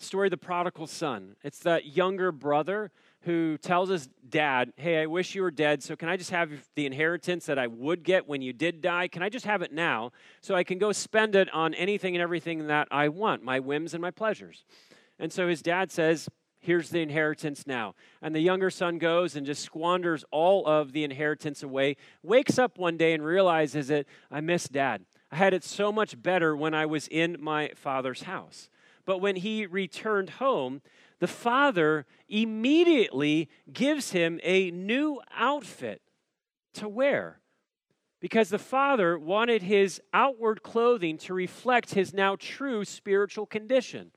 the 0.00 0.04
story 0.04 0.26
of 0.26 0.32
the 0.32 0.36
prodigal 0.36 0.88
son. 0.88 1.36
It's 1.44 1.60
that 1.60 1.86
younger 1.86 2.32
brother 2.32 2.90
who 3.20 3.58
tells 3.58 3.90
his 3.90 4.08
dad, 4.28 4.72
Hey, 4.74 5.00
I 5.00 5.06
wish 5.06 5.36
you 5.36 5.42
were 5.42 5.52
dead, 5.52 5.80
so 5.80 5.94
can 5.94 6.08
I 6.08 6.16
just 6.16 6.32
have 6.32 6.50
the 6.74 6.84
inheritance 6.84 7.46
that 7.46 7.56
I 7.56 7.68
would 7.68 8.02
get 8.02 8.26
when 8.26 8.42
you 8.42 8.52
did 8.52 8.80
die? 8.80 9.06
Can 9.06 9.22
I 9.22 9.28
just 9.28 9.46
have 9.46 9.62
it 9.62 9.72
now 9.72 10.10
so 10.40 10.56
I 10.56 10.64
can 10.64 10.78
go 10.78 10.90
spend 10.90 11.36
it 11.36 11.48
on 11.54 11.74
anything 11.74 12.16
and 12.16 12.22
everything 12.24 12.66
that 12.66 12.88
I 12.90 13.08
want, 13.08 13.44
my 13.44 13.60
whims 13.60 13.94
and 13.94 14.02
my 14.02 14.10
pleasures? 14.10 14.64
And 15.20 15.32
so 15.32 15.46
his 15.46 15.62
dad 15.62 15.92
says, 15.92 16.28
Here's 16.58 16.90
the 16.90 17.02
inheritance 17.02 17.68
now. 17.68 17.94
And 18.20 18.34
the 18.34 18.40
younger 18.40 18.70
son 18.70 18.98
goes 18.98 19.36
and 19.36 19.46
just 19.46 19.62
squanders 19.62 20.24
all 20.32 20.66
of 20.66 20.90
the 20.90 21.04
inheritance 21.04 21.62
away, 21.62 21.98
wakes 22.20 22.58
up 22.58 22.78
one 22.78 22.96
day 22.96 23.12
and 23.12 23.24
realizes 23.24 23.86
that 23.88 24.06
I 24.28 24.40
miss 24.40 24.66
dad. 24.66 25.04
I 25.34 25.36
had 25.36 25.52
it 25.52 25.64
so 25.64 25.90
much 25.90 26.22
better 26.22 26.54
when 26.54 26.74
I 26.74 26.86
was 26.86 27.08
in 27.08 27.38
my 27.40 27.72
father's 27.74 28.22
house. 28.22 28.70
But 29.04 29.18
when 29.18 29.34
he 29.34 29.66
returned 29.66 30.30
home, 30.30 30.80
the 31.18 31.26
father 31.26 32.06
immediately 32.28 33.48
gives 33.72 34.12
him 34.12 34.38
a 34.44 34.70
new 34.70 35.20
outfit 35.36 36.02
to 36.74 36.88
wear 36.88 37.40
because 38.20 38.48
the 38.48 38.60
father 38.60 39.18
wanted 39.18 39.62
his 39.62 40.00
outward 40.12 40.62
clothing 40.62 41.18
to 41.18 41.34
reflect 41.34 41.94
his 41.94 42.14
now 42.14 42.36
true 42.36 42.84
spiritual 42.84 43.44
condition. 43.44 44.12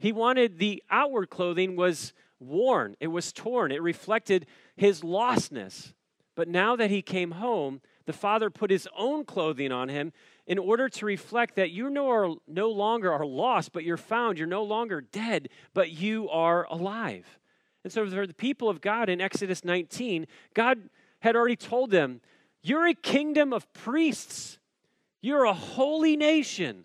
He 0.00 0.10
wanted 0.10 0.58
the 0.58 0.82
outward 0.90 1.30
clothing 1.30 1.76
was 1.76 2.12
worn, 2.40 2.96
it 2.98 3.06
was 3.06 3.32
torn, 3.32 3.70
it 3.70 3.80
reflected 3.80 4.46
his 4.74 5.02
lostness. 5.02 5.92
But 6.34 6.48
now 6.48 6.74
that 6.74 6.90
he 6.90 7.00
came 7.00 7.32
home, 7.32 7.80
the 8.06 8.12
father 8.12 8.50
put 8.50 8.70
his 8.70 8.88
own 8.96 9.24
clothing 9.24 9.70
on 9.70 9.88
him 9.88 10.12
in 10.46 10.58
order 10.58 10.88
to 10.88 11.06
reflect 11.06 11.56
that 11.56 11.70
you 11.70 11.88
no, 11.88 12.10
are, 12.10 12.34
no 12.48 12.70
longer 12.70 13.12
are 13.12 13.24
lost, 13.24 13.72
but 13.72 13.84
you're 13.84 13.96
found. 13.96 14.38
You're 14.38 14.46
no 14.46 14.64
longer 14.64 15.00
dead, 15.00 15.48
but 15.72 15.90
you 15.90 16.28
are 16.30 16.66
alive. 16.70 17.38
And 17.84 17.92
so, 17.92 18.08
for 18.08 18.26
the 18.26 18.34
people 18.34 18.68
of 18.68 18.80
God 18.80 19.08
in 19.08 19.20
Exodus 19.20 19.64
19, 19.64 20.26
God 20.54 20.88
had 21.20 21.36
already 21.36 21.56
told 21.56 21.90
them, 21.90 22.20
You're 22.62 22.88
a 22.88 22.94
kingdom 22.94 23.52
of 23.52 23.72
priests, 23.72 24.58
you're 25.20 25.44
a 25.44 25.54
holy 25.54 26.16
nation. 26.16 26.84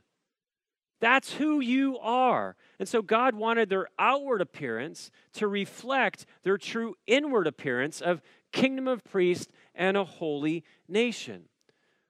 That's 1.00 1.34
who 1.34 1.60
you 1.60 2.00
are. 2.00 2.56
And 2.80 2.90
so 2.90 3.04
God 3.04 3.36
wanted 3.36 3.70
their 3.70 3.88
outward 4.00 4.42
appearance 4.42 5.12
to 5.34 5.48
reflect 5.48 6.26
their 6.44 6.58
true 6.58 6.96
inward 7.06 7.46
appearance 7.46 8.02
of 8.02 8.22
kingdom 8.52 8.88
of 8.88 9.04
priests 9.04 9.52
and 9.76 9.96
a 9.96 10.04
holy 10.04 10.64
nation. 10.88 11.44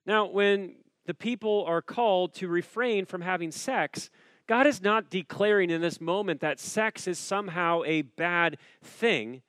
Now, 0.06 0.26
when 0.26 0.76
the 1.08 1.14
people 1.14 1.64
are 1.66 1.82
called 1.82 2.34
to 2.36 2.48
refrain 2.48 3.06
from 3.06 3.22
having 3.22 3.50
sex, 3.50 4.10
God 4.46 4.68
is 4.68 4.82
not 4.82 5.10
declaring 5.10 5.70
in 5.70 5.82
this 5.82 6.00
moment 6.00 6.42
that 6.42 6.60
sex 6.60 7.08
is 7.08 7.18
somehow 7.18 7.82
a 7.86 8.04
bad 8.04 8.58
thing. 8.84 9.42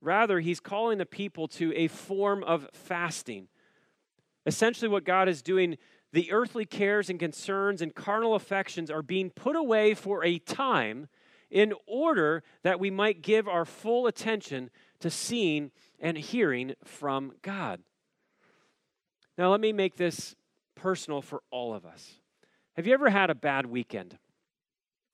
Rather, 0.00 0.40
He's 0.40 0.60
calling 0.60 0.98
the 0.98 1.06
people 1.06 1.48
to 1.48 1.72
a 1.74 1.88
form 1.88 2.44
of 2.44 2.68
fasting. 2.72 3.48
Essentially, 4.44 4.88
what 4.88 5.04
God 5.04 5.28
is 5.28 5.40
doing, 5.40 5.78
the 6.12 6.30
earthly 6.32 6.64
cares 6.64 7.08
and 7.08 7.18
concerns 7.18 7.80
and 7.80 7.94
carnal 7.94 8.34
affections 8.34 8.90
are 8.90 9.02
being 9.02 9.30
put 9.30 9.56
away 9.56 9.94
for 9.94 10.24
a 10.24 10.38
time 10.38 11.08
in 11.50 11.72
order 11.86 12.42
that 12.64 12.80
we 12.80 12.90
might 12.90 13.22
give 13.22 13.46
our 13.46 13.64
full 13.64 14.08
attention 14.08 14.68
to 14.98 15.10
seeing 15.10 15.70
and 16.00 16.18
hearing 16.18 16.74
from 16.84 17.32
God. 17.42 17.80
Now, 19.38 19.50
let 19.50 19.60
me 19.60 19.72
make 19.72 19.96
this 19.96 20.34
personal 20.74 21.22
for 21.22 21.42
all 21.50 21.74
of 21.74 21.84
us. 21.84 22.14
Have 22.76 22.86
you 22.86 22.94
ever 22.94 23.10
had 23.10 23.30
a 23.30 23.34
bad 23.34 23.66
weekend? 23.66 24.18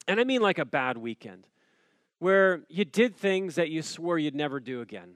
And 0.08 0.18
I 0.18 0.24
mean 0.24 0.40
like 0.40 0.58
a 0.58 0.64
bad 0.64 0.98
weekend 0.98 1.46
where 2.18 2.62
you 2.68 2.84
did 2.84 3.16
things 3.16 3.54
that 3.56 3.70
you 3.70 3.82
swore 3.82 4.18
you'd 4.18 4.34
never 4.34 4.60
do 4.60 4.80
again. 4.80 5.14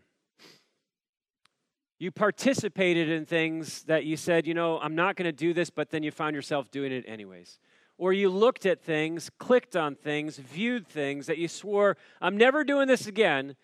You 1.98 2.10
participated 2.10 3.08
in 3.08 3.24
things 3.24 3.82
that 3.84 4.04
you 4.04 4.16
said, 4.16 4.46
you 4.46 4.54
know, 4.54 4.78
I'm 4.78 4.94
not 4.94 5.16
going 5.16 5.26
to 5.26 5.32
do 5.32 5.54
this, 5.54 5.70
but 5.70 5.90
then 5.90 6.02
you 6.02 6.10
found 6.10 6.34
yourself 6.34 6.70
doing 6.70 6.92
it 6.92 7.04
anyways. 7.06 7.58
Or 7.98 8.12
you 8.12 8.28
looked 8.28 8.66
at 8.66 8.82
things, 8.82 9.30
clicked 9.38 9.76
on 9.76 9.94
things, 9.94 10.38
viewed 10.38 10.86
things 10.86 11.26
that 11.26 11.38
you 11.38 11.46
swore, 11.46 11.96
I'm 12.20 12.36
never 12.36 12.64
doing 12.64 12.88
this 12.88 13.06
again, 13.06 13.54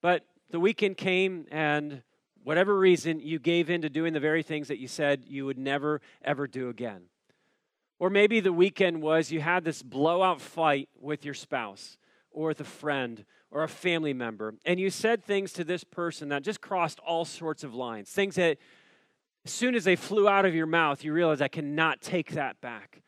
but 0.00 0.24
the 0.50 0.58
weekend 0.58 0.96
came 0.96 1.46
and 1.50 2.02
whatever 2.44 2.78
reason, 2.78 3.18
you 3.18 3.38
gave 3.38 3.68
in 3.68 3.82
to 3.82 3.90
doing 3.90 4.12
the 4.12 4.20
very 4.20 4.42
things 4.42 4.68
that 4.68 4.78
you 4.78 4.86
said 4.86 5.24
you 5.26 5.46
would 5.46 5.58
never, 5.58 6.00
ever 6.22 6.46
do 6.46 6.68
again. 6.68 7.04
Or 7.98 8.10
maybe 8.10 8.40
the 8.40 8.52
weekend 8.52 9.02
was 9.02 9.32
you 9.32 9.40
had 9.40 9.64
this 9.64 9.82
blowout 9.82 10.40
fight 10.40 10.88
with 11.00 11.24
your 11.24 11.34
spouse 11.34 11.96
or 12.30 12.48
with 12.48 12.60
a 12.60 12.64
friend 12.64 13.24
or 13.50 13.62
a 13.62 13.68
family 13.68 14.12
member, 14.12 14.54
and 14.64 14.80
you 14.80 14.90
said 14.90 15.24
things 15.24 15.52
to 15.52 15.64
this 15.64 15.84
person 15.84 16.28
that 16.28 16.42
just 16.42 16.60
crossed 16.60 16.98
all 17.00 17.24
sorts 17.24 17.62
of 17.62 17.72
lines. 17.72 18.10
Things 18.10 18.34
that, 18.34 18.58
as 19.44 19.52
soon 19.52 19.76
as 19.76 19.84
they 19.84 19.94
flew 19.94 20.28
out 20.28 20.44
of 20.44 20.54
your 20.54 20.66
mouth, 20.66 21.04
you 21.04 21.12
realize 21.12 21.40
I 21.40 21.48
cannot 21.48 22.00
take 22.00 22.32
that 22.32 22.60
back. 22.60 23.02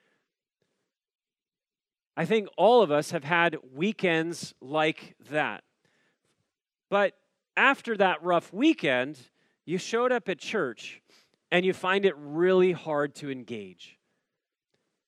I 2.17 2.25
think 2.25 2.49
all 2.57 2.81
of 2.81 2.93
us 2.93 3.11
have 3.11 3.25
had 3.25 3.57
weekends 3.75 4.55
like 4.61 5.17
that. 5.31 5.65
But 6.89 7.15
after 7.57 7.97
that 7.97 8.23
rough 8.23 8.53
weekend, 8.53 9.19
you 9.65 9.79
showed 9.79 10.13
up 10.13 10.29
at 10.29 10.39
church 10.39 11.01
and 11.51 11.65
you 11.65 11.73
find 11.73 12.05
it 12.05 12.15
really 12.19 12.73
hard 12.73 13.15
to 13.17 13.31
engage. 13.31 13.99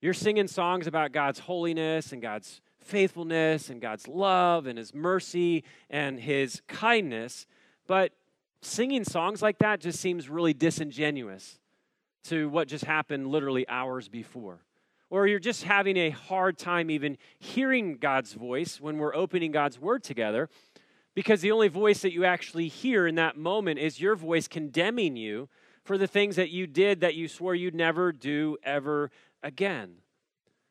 You're 0.01 0.15
singing 0.15 0.49
songs 0.49 0.87
about 0.87 1.13
God's 1.13 1.41
holiness 1.41 2.13
and 2.13 2.23
God's 2.23 2.61
faithfulness 2.79 3.69
and 3.71 3.81
God's 3.81 4.07
love 4.09 4.67
and 4.67 4.79
His 4.79 4.95
mercy 4.95 5.65
and 5.91 6.19
His 6.21 6.63
kindness, 6.69 7.47
but 7.87 8.13
singing 8.63 9.05
songs 9.05 9.43
like 9.43 9.59
that 9.59 9.81
just 9.81 10.01
seems 10.01 10.29
really 10.29 10.55
disingenuous. 10.55 11.59
to 12.25 12.49
what 12.49 12.69
just 12.69 12.85
happened 12.85 13.29
literally 13.29 13.67
hours 13.69 14.09
before. 14.09 14.61
Or 15.11 15.27
you're 15.27 15.39
just 15.39 15.65
having 15.65 15.97
a 15.97 16.11
hard 16.11 16.59
time 16.59 16.91
even 16.91 17.17
hearing 17.39 17.97
God's 17.97 18.35
voice 18.35 18.81
when 18.81 18.99
we're 18.99 19.15
opening 19.15 19.53
God's 19.53 19.81
word 19.81 20.03
together 20.03 20.51
because 21.19 21.41
the 21.41 21.51
only 21.51 21.67
voice 21.67 22.03
that 22.03 22.13
you 22.13 22.25
actually 22.25 22.69
hear 22.69 23.05
in 23.05 23.17
that 23.17 23.37
moment 23.37 23.77
is 23.77 24.01
your 24.01 24.15
voice 24.15 24.47
condemning 24.47 25.17
you 25.17 25.49
for 25.83 25.99
the 25.99 26.07
things 26.07 26.37
that 26.37 26.51
you 26.51 26.65
did 26.65 27.01
that 27.01 27.17
you 27.17 27.27
swore 27.27 27.57
you'd 27.57 27.75
never 27.75 28.13
do 28.13 28.57
ever 28.63 29.11
again. 29.43 29.95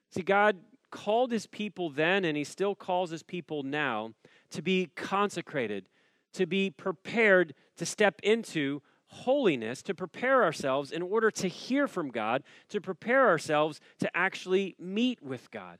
See, 0.10 0.21
God 0.21 0.55
called 0.89 1.33
his 1.33 1.47
people 1.47 1.89
then, 1.89 2.23
and 2.23 2.38
he 2.38 2.45
still 2.45 2.75
calls 2.75 3.10
his 3.10 3.23
people 3.23 3.62
now 3.62 4.13
to 4.51 4.62
be 4.62 4.89
consecrated, 4.95 5.89
to 6.31 6.45
be 6.45 6.69
prepared 6.69 7.53
to 7.75 7.86
step 7.86 8.21
into 8.23 8.81
holiness, 9.07 9.81
to 9.81 9.93
prepare 9.93 10.45
ourselves 10.45 10.93
in 10.93 11.01
order 11.01 11.29
to 11.29 11.49
hear 11.49 11.89
from 11.89 12.10
God, 12.10 12.41
to 12.69 12.79
prepare 12.79 13.27
ourselves 13.27 13.81
to 13.99 14.10
actually 14.15 14.77
meet 14.79 15.21
with 15.21 15.51
God. 15.51 15.77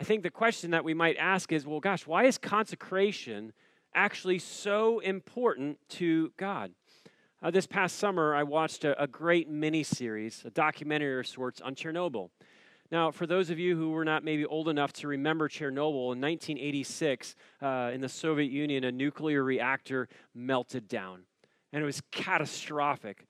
I 0.00 0.04
think 0.04 0.22
the 0.22 0.30
question 0.30 0.70
that 0.70 0.84
we 0.84 0.94
might 0.94 1.16
ask 1.16 1.52
is 1.52 1.66
well, 1.66 1.80
gosh, 1.80 2.06
why 2.06 2.24
is 2.24 2.38
consecration 2.38 3.52
actually 3.94 4.38
so 4.38 5.00
important 5.00 5.78
to 5.90 6.32
God? 6.36 6.72
Uh, 7.42 7.50
this 7.50 7.66
past 7.66 7.98
summer, 7.98 8.34
I 8.34 8.42
watched 8.42 8.84
a, 8.84 9.00
a 9.00 9.06
great 9.06 9.48
mini 9.48 9.82
series, 9.82 10.42
a 10.44 10.50
documentary 10.50 11.18
of 11.20 11.26
sorts 11.26 11.60
on 11.60 11.74
Chernobyl. 11.74 12.30
Now, 12.90 13.10
for 13.10 13.26
those 13.26 13.50
of 13.50 13.58
you 13.58 13.76
who 13.76 13.90
were 13.90 14.04
not 14.04 14.24
maybe 14.24 14.46
old 14.46 14.68
enough 14.68 14.92
to 14.94 15.08
remember 15.08 15.48
Chernobyl, 15.48 16.14
in 16.14 16.20
1986, 16.20 17.34
uh, 17.60 17.90
in 17.92 18.00
the 18.00 18.08
Soviet 18.08 18.50
Union, 18.50 18.84
a 18.84 18.92
nuclear 18.92 19.44
reactor 19.44 20.08
melted 20.34 20.88
down. 20.88 21.22
And 21.72 21.82
it 21.82 21.86
was 21.86 22.00
catastrophic. 22.12 23.26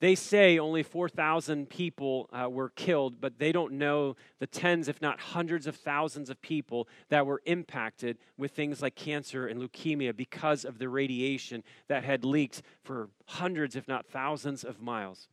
They 0.00 0.14
say 0.14 0.58
only 0.58 0.82
4,000 0.82 1.68
people 1.68 2.30
uh, 2.32 2.48
were 2.48 2.70
killed, 2.70 3.20
but 3.20 3.38
they 3.38 3.52
don't 3.52 3.74
know 3.74 4.16
the 4.38 4.46
tens, 4.46 4.88
if 4.88 5.02
not 5.02 5.20
hundreds 5.20 5.66
of 5.66 5.76
thousands 5.76 6.30
of 6.30 6.40
people 6.40 6.88
that 7.10 7.26
were 7.26 7.42
impacted 7.44 8.16
with 8.38 8.52
things 8.52 8.80
like 8.80 8.94
cancer 8.94 9.46
and 9.46 9.60
leukemia 9.60 10.16
because 10.16 10.64
of 10.64 10.78
the 10.78 10.88
radiation 10.88 11.62
that 11.88 12.02
had 12.02 12.24
leaked 12.24 12.62
for 12.82 13.10
hundreds, 13.26 13.76
if 13.76 13.86
not 13.86 14.06
thousands 14.06 14.64
of 14.64 14.80
miles. 14.80 15.28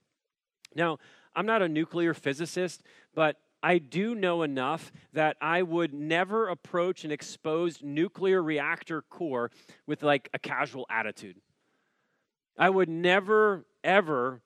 Now, 0.76 0.98
I'm 1.34 1.46
not 1.46 1.62
a 1.62 1.70
nuclear 1.70 2.14
physicist, 2.14 2.84
but 3.16 3.38
I 3.64 3.78
do 3.78 4.16
know 4.16 4.44
enough 4.44 4.92
that 5.14 5.38
I 5.40 5.62
would 5.62 5.94
never 5.94 6.50
approach 6.50 7.06
an 7.06 7.12
exposed 7.12 7.84
nuclear 7.84 8.44
reactor 8.44 9.02
core 9.02 9.50
with 9.86 10.04
like 10.04 10.30
a 10.34 10.40
casual 10.40 10.86
attitude. 10.90 11.38
I 12.58 12.70
would 12.70 12.90
never, 12.90 13.66
ever 13.84 14.42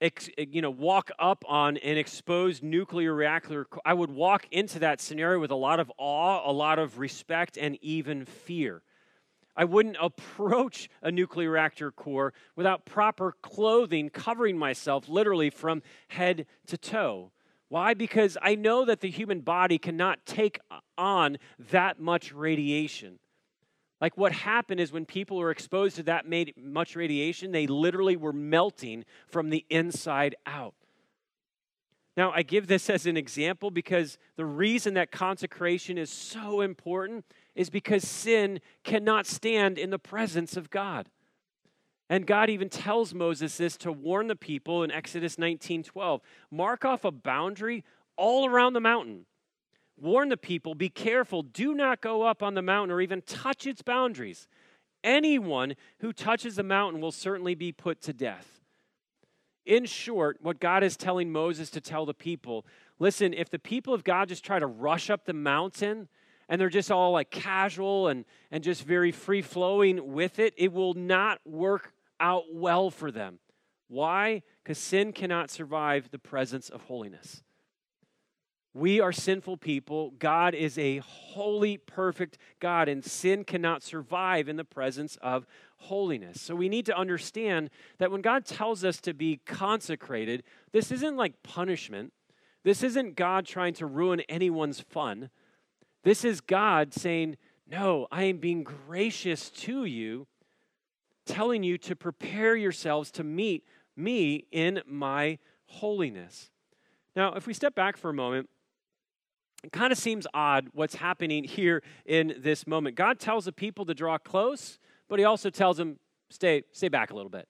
ex, 0.00 0.28
eh, 0.38 0.46
you 0.50 0.62
know, 0.62 0.70
walk 0.70 1.10
up 1.18 1.44
on 1.48 1.76
an 1.78 1.96
exposed 1.96 2.62
nuclear 2.62 3.14
reactor, 3.14 3.66
I 3.84 3.94
would 3.94 4.10
walk 4.10 4.46
into 4.50 4.78
that 4.80 5.00
scenario 5.00 5.40
with 5.40 5.50
a 5.50 5.56
lot 5.56 5.80
of 5.80 5.90
awe, 5.98 6.48
a 6.48 6.52
lot 6.52 6.78
of 6.78 6.98
respect, 6.98 7.56
and 7.56 7.78
even 7.82 8.24
fear. 8.24 8.82
I 9.56 9.64
wouldn't 9.64 9.96
approach 10.00 10.88
a 11.02 11.10
nuclear 11.10 11.50
reactor 11.50 11.90
core 11.90 12.32
without 12.56 12.84
proper 12.84 13.34
clothing 13.42 14.10
covering 14.10 14.58
myself 14.58 15.08
literally 15.08 15.50
from 15.50 15.82
head 16.08 16.46
to 16.66 16.78
toe. 16.78 17.32
Why? 17.68 17.94
Because 17.94 18.36
I 18.42 18.56
know 18.56 18.84
that 18.84 19.00
the 19.00 19.10
human 19.10 19.40
body 19.42 19.78
cannot 19.78 20.26
take 20.26 20.58
on 20.98 21.38
that 21.70 22.00
much 22.00 22.32
radiation. 22.32 23.20
Like 24.00 24.16
what 24.16 24.32
happened 24.32 24.80
is 24.80 24.92
when 24.92 25.04
people 25.04 25.36
were 25.36 25.50
exposed 25.50 25.96
to 25.96 26.02
that 26.04 26.24
much 26.56 26.96
radiation, 26.96 27.52
they 27.52 27.66
literally 27.66 28.16
were 28.16 28.32
melting 28.32 29.04
from 29.28 29.50
the 29.50 29.66
inside 29.68 30.36
out. 30.46 30.74
Now, 32.16 32.32
I 32.32 32.42
give 32.42 32.66
this 32.66 32.90
as 32.90 33.06
an 33.06 33.16
example 33.16 33.70
because 33.70 34.18
the 34.36 34.44
reason 34.44 34.94
that 34.94 35.10
consecration 35.10 35.96
is 35.96 36.10
so 36.10 36.60
important 36.60 37.24
is 37.54 37.70
because 37.70 38.06
sin 38.06 38.60
cannot 38.84 39.26
stand 39.26 39.78
in 39.78 39.90
the 39.90 39.98
presence 39.98 40.56
of 40.56 40.70
God. 40.70 41.08
And 42.08 42.26
God 42.26 42.50
even 42.50 42.68
tells 42.68 43.14
Moses 43.14 43.56
this 43.56 43.76
to 43.78 43.92
warn 43.92 44.26
the 44.26 44.34
people 44.34 44.82
in 44.82 44.90
Exodus 44.90 45.38
19 45.38 45.84
12. 45.84 46.20
Mark 46.50 46.84
off 46.84 47.04
a 47.04 47.12
boundary 47.12 47.84
all 48.16 48.46
around 48.46 48.72
the 48.72 48.80
mountain 48.80 49.26
warn 50.00 50.28
the 50.28 50.36
people 50.36 50.74
be 50.74 50.88
careful, 50.88 51.42
do 51.42 51.74
not 51.74 52.00
go 52.00 52.22
up 52.22 52.42
on 52.42 52.54
the 52.54 52.62
mountain 52.62 52.94
or 52.94 53.00
even 53.00 53.22
touch 53.22 53.66
its 53.66 53.82
boundaries. 53.82 54.48
Anyone 55.02 55.74
who 56.00 56.12
touches 56.12 56.56
the 56.56 56.62
mountain 56.62 57.00
will 57.00 57.12
certainly 57.12 57.54
be 57.54 57.72
put 57.72 58.02
to 58.02 58.12
death. 58.12 58.60
In 59.66 59.84
short, 59.86 60.38
what 60.40 60.60
God 60.60 60.82
is 60.82 60.96
telling 60.96 61.30
Moses 61.30 61.70
to 61.70 61.80
tell 61.80 62.06
the 62.06 62.14
people 62.14 62.66
listen, 62.98 63.32
if 63.32 63.48
the 63.48 63.58
people 63.58 63.94
of 63.94 64.04
God 64.04 64.28
just 64.28 64.44
try 64.44 64.58
to 64.58 64.66
rush 64.66 65.08
up 65.08 65.24
the 65.24 65.32
mountain 65.32 66.08
and 66.48 66.60
they're 66.60 66.68
just 66.68 66.90
all 66.90 67.12
like 67.12 67.30
casual 67.30 68.08
and, 68.08 68.24
and 68.50 68.62
just 68.62 68.84
very 68.84 69.12
free 69.12 69.40
flowing 69.40 70.12
with 70.12 70.38
it, 70.38 70.52
it 70.58 70.72
will 70.72 70.94
not 70.94 71.40
work 71.46 71.94
out 72.18 72.44
well 72.52 72.90
for 72.90 73.10
them. 73.10 73.38
Why? 73.88 74.42
Because 74.62 74.78
sin 74.78 75.12
cannot 75.12 75.50
survive 75.50 76.10
the 76.10 76.18
presence 76.18 76.68
of 76.68 76.82
holiness. 76.82 77.42
We 78.72 79.00
are 79.00 79.10
sinful 79.10 79.56
people. 79.56 80.12
God 80.18 80.54
is 80.54 80.78
a 80.78 80.98
holy, 80.98 81.76
perfect 81.76 82.38
God, 82.60 82.88
and 82.88 83.04
sin 83.04 83.42
cannot 83.42 83.82
survive 83.82 84.48
in 84.48 84.56
the 84.56 84.64
presence 84.64 85.18
of 85.20 85.44
holiness. 85.78 86.40
So 86.40 86.54
we 86.54 86.68
need 86.68 86.86
to 86.86 86.96
understand 86.96 87.70
that 87.98 88.12
when 88.12 88.20
God 88.20 88.44
tells 88.44 88.84
us 88.84 89.00
to 89.00 89.12
be 89.12 89.40
consecrated, 89.44 90.44
this 90.72 90.92
isn't 90.92 91.16
like 91.16 91.42
punishment. 91.42 92.12
This 92.62 92.84
isn't 92.84 93.16
God 93.16 93.44
trying 93.44 93.74
to 93.74 93.86
ruin 93.86 94.20
anyone's 94.28 94.80
fun. 94.80 95.30
This 96.04 96.24
is 96.24 96.40
God 96.40 96.94
saying, 96.94 97.38
No, 97.66 98.06
I 98.12 98.24
am 98.24 98.38
being 98.38 98.62
gracious 98.62 99.50
to 99.50 99.84
you, 99.84 100.28
telling 101.26 101.64
you 101.64 101.76
to 101.78 101.96
prepare 101.96 102.54
yourselves 102.54 103.10
to 103.12 103.24
meet 103.24 103.64
me 103.96 104.46
in 104.52 104.82
my 104.86 105.38
holiness. 105.66 106.50
Now, 107.16 107.34
if 107.34 107.48
we 107.48 107.54
step 107.54 107.74
back 107.74 107.96
for 107.96 108.10
a 108.10 108.14
moment, 108.14 108.48
it 109.62 109.72
kind 109.72 109.92
of 109.92 109.98
seems 109.98 110.26
odd 110.32 110.68
what's 110.72 110.94
happening 110.94 111.44
here 111.44 111.82
in 112.06 112.34
this 112.38 112.66
moment. 112.66 112.96
God 112.96 113.18
tells 113.18 113.44
the 113.44 113.52
people 113.52 113.84
to 113.86 113.94
draw 113.94 114.16
close, 114.18 114.78
but 115.08 115.18
he 115.18 115.24
also 115.24 115.50
tells 115.50 115.76
them, 115.76 115.98
stay, 116.30 116.62
stay 116.72 116.88
back 116.88 117.10
a 117.10 117.14
little 117.14 117.30
bit. 117.30 117.46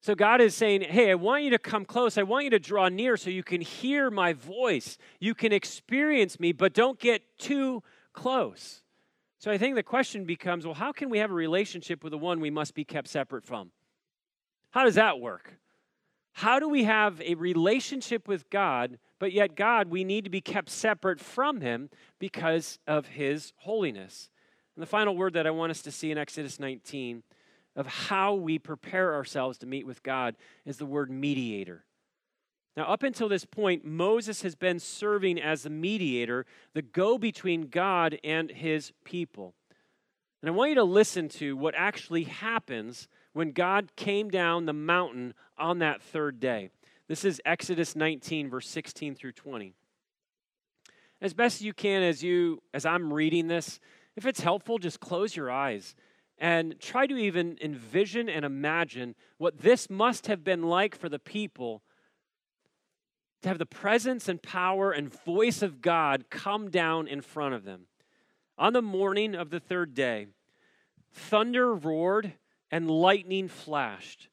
So 0.00 0.14
God 0.14 0.40
is 0.40 0.54
saying, 0.54 0.82
Hey, 0.82 1.10
I 1.10 1.14
want 1.14 1.42
you 1.42 1.50
to 1.50 1.58
come 1.58 1.84
close. 1.84 2.16
I 2.16 2.22
want 2.22 2.44
you 2.44 2.50
to 2.50 2.60
draw 2.60 2.88
near 2.88 3.16
so 3.16 3.28
you 3.28 3.42
can 3.42 3.60
hear 3.60 4.10
my 4.10 4.34
voice. 4.34 4.98
You 5.18 5.34
can 5.34 5.52
experience 5.52 6.38
me, 6.38 6.52
but 6.52 6.74
don't 6.74 6.98
get 6.98 7.22
too 7.38 7.82
close. 8.12 8.82
So 9.38 9.50
I 9.50 9.58
think 9.58 9.74
the 9.74 9.82
question 9.82 10.24
becomes 10.24 10.64
well, 10.64 10.74
how 10.74 10.92
can 10.92 11.10
we 11.10 11.18
have 11.18 11.30
a 11.30 11.34
relationship 11.34 12.04
with 12.04 12.12
the 12.12 12.18
one 12.18 12.40
we 12.40 12.50
must 12.50 12.74
be 12.74 12.84
kept 12.84 13.08
separate 13.08 13.44
from? 13.44 13.72
How 14.70 14.84
does 14.84 14.94
that 14.94 15.18
work? 15.18 15.54
How 16.40 16.58
do 16.58 16.68
we 16.68 16.84
have 16.84 17.20
a 17.20 17.34
relationship 17.34 18.28
with 18.28 18.48
God 18.50 18.98
but 19.18 19.32
yet, 19.32 19.56
God, 19.56 19.88
we 19.88 20.04
need 20.04 20.24
to 20.24 20.30
be 20.30 20.40
kept 20.40 20.70
separate 20.70 21.20
from 21.20 21.60
Him 21.60 21.88
because 22.18 22.78
of 22.86 23.06
His 23.06 23.52
holiness. 23.56 24.30
And 24.74 24.82
the 24.82 24.86
final 24.86 25.16
word 25.16 25.32
that 25.34 25.46
I 25.46 25.50
want 25.50 25.70
us 25.70 25.82
to 25.82 25.90
see 25.90 26.10
in 26.10 26.18
Exodus 26.18 26.60
19 26.60 27.22
of 27.74 27.86
how 27.86 28.34
we 28.34 28.58
prepare 28.58 29.14
ourselves 29.14 29.58
to 29.58 29.66
meet 29.66 29.86
with 29.86 30.02
God 30.02 30.36
is 30.64 30.76
the 30.76 30.86
word 30.86 31.10
mediator. 31.10 31.84
Now, 32.76 32.84
up 32.84 33.02
until 33.02 33.28
this 33.28 33.46
point, 33.46 33.86
Moses 33.86 34.42
has 34.42 34.54
been 34.54 34.78
serving 34.78 35.40
as 35.40 35.62
the 35.62 35.70
mediator, 35.70 36.44
the 36.74 36.82
go 36.82 37.16
between 37.16 37.68
God 37.68 38.18
and 38.22 38.50
his 38.50 38.92
people. 39.04 39.54
And 40.42 40.50
I 40.50 40.52
want 40.52 40.70
you 40.70 40.74
to 40.74 40.84
listen 40.84 41.30
to 41.30 41.56
what 41.56 41.74
actually 41.74 42.24
happens 42.24 43.08
when 43.32 43.52
God 43.52 43.92
came 43.96 44.28
down 44.28 44.66
the 44.66 44.74
mountain 44.74 45.32
on 45.58 45.78
that 45.78 46.02
third 46.02 46.40
day. 46.40 46.70
This 47.08 47.24
is 47.24 47.40
Exodus 47.44 47.94
19, 47.94 48.50
verse 48.50 48.68
16 48.68 49.14
through 49.14 49.32
20. 49.32 49.74
As 51.20 51.34
best 51.34 51.62
you 51.62 51.72
can, 51.72 52.02
as 52.02 52.22
you 52.22 52.62
as 52.74 52.84
I'm 52.84 53.12
reading 53.12 53.46
this, 53.46 53.80
if 54.16 54.26
it's 54.26 54.40
helpful, 54.40 54.78
just 54.78 55.00
close 55.00 55.36
your 55.36 55.50
eyes 55.50 55.94
and 56.38 56.78
try 56.80 57.06
to 57.06 57.16
even 57.16 57.58
envision 57.62 58.28
and 58.28 58.44
imagine 58.44 59.14
what 59.38 59.58
this 59.58 59.88
must 59.88 60.26
have 60.26 60.44
been 60.44 60.62
like 60.62 60.94
for 60.94 61.08
the 61.08 61.18
people 61.18 61.82
to 63.42 63.48
have 63.48 63.58
the 63.58 63.66
presence 63.66 64.28
and 64.28 64.42
power 64.42 64.90
and 64.90 65.12
voice 65.24 65.62
of 65.62 65.80
God 65.80 66.26
come 66.28 66.70
down 66.70 67.06
in 67.08 67.20
front 67.20 67.54
of 67.54 67.64
them. 67.64 67.86
On 68.58 68.72
the 68.72 68.82
morning 68.82 69.34
of 69.34 69.50
the 69.50 69.60
third 69.60 69.94
day, 69.94 70.26
thunder 71.12 71.74
roared 71.74 72.32
and 72.70 72.90
lightning 72.90 73.48
flashed 73.48 74.28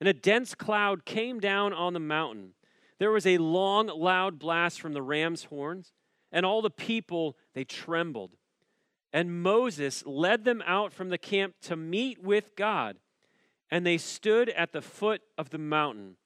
and 0.00 0.08
a 0.08 0.14
dense 0.14 0.54
cloud 0.54 1.04
came 1.04 1.40
down 1.40 1.72
on 1.72 1.92
the 1.92 2.00
mountain. 2.00 2.50
There 2.98 3.10
was 3.10 3.26
a 3.26 3.38
long, 3.38 3.86
loud 3.88 4.38
blast 4.38 4.80
from 4.80 4.92
the 4.92 5.02
ram's 5.02 5.44
horns, 5.44 5.92
and 6.32 6.44
all 6.44 6.62
the 6.62 6.70
people, 6.70 7.36
they 7.54 7.64
trembled. 7.64 8.32
And 9.12 9.42
Moses 9.42 10.04
led 10.06 10.44
them 10.44 10.62
out 10.66 10.92
from 10.92 11.08
the 11.08 11.18
camp 11.18 11.54
to 11.62 11.76
meet 11.76 12.22
with 12.22 12.56
God. 12.56 12.96
And 13.70 13.86
they 13.86 13.98
stood 13.98 14.48
at 14.50 14.72
the 14.72 14.82
foot 14.82 15.22
of 15.38 15.50
the 15.50 15.58
mountain. 15.58 16.16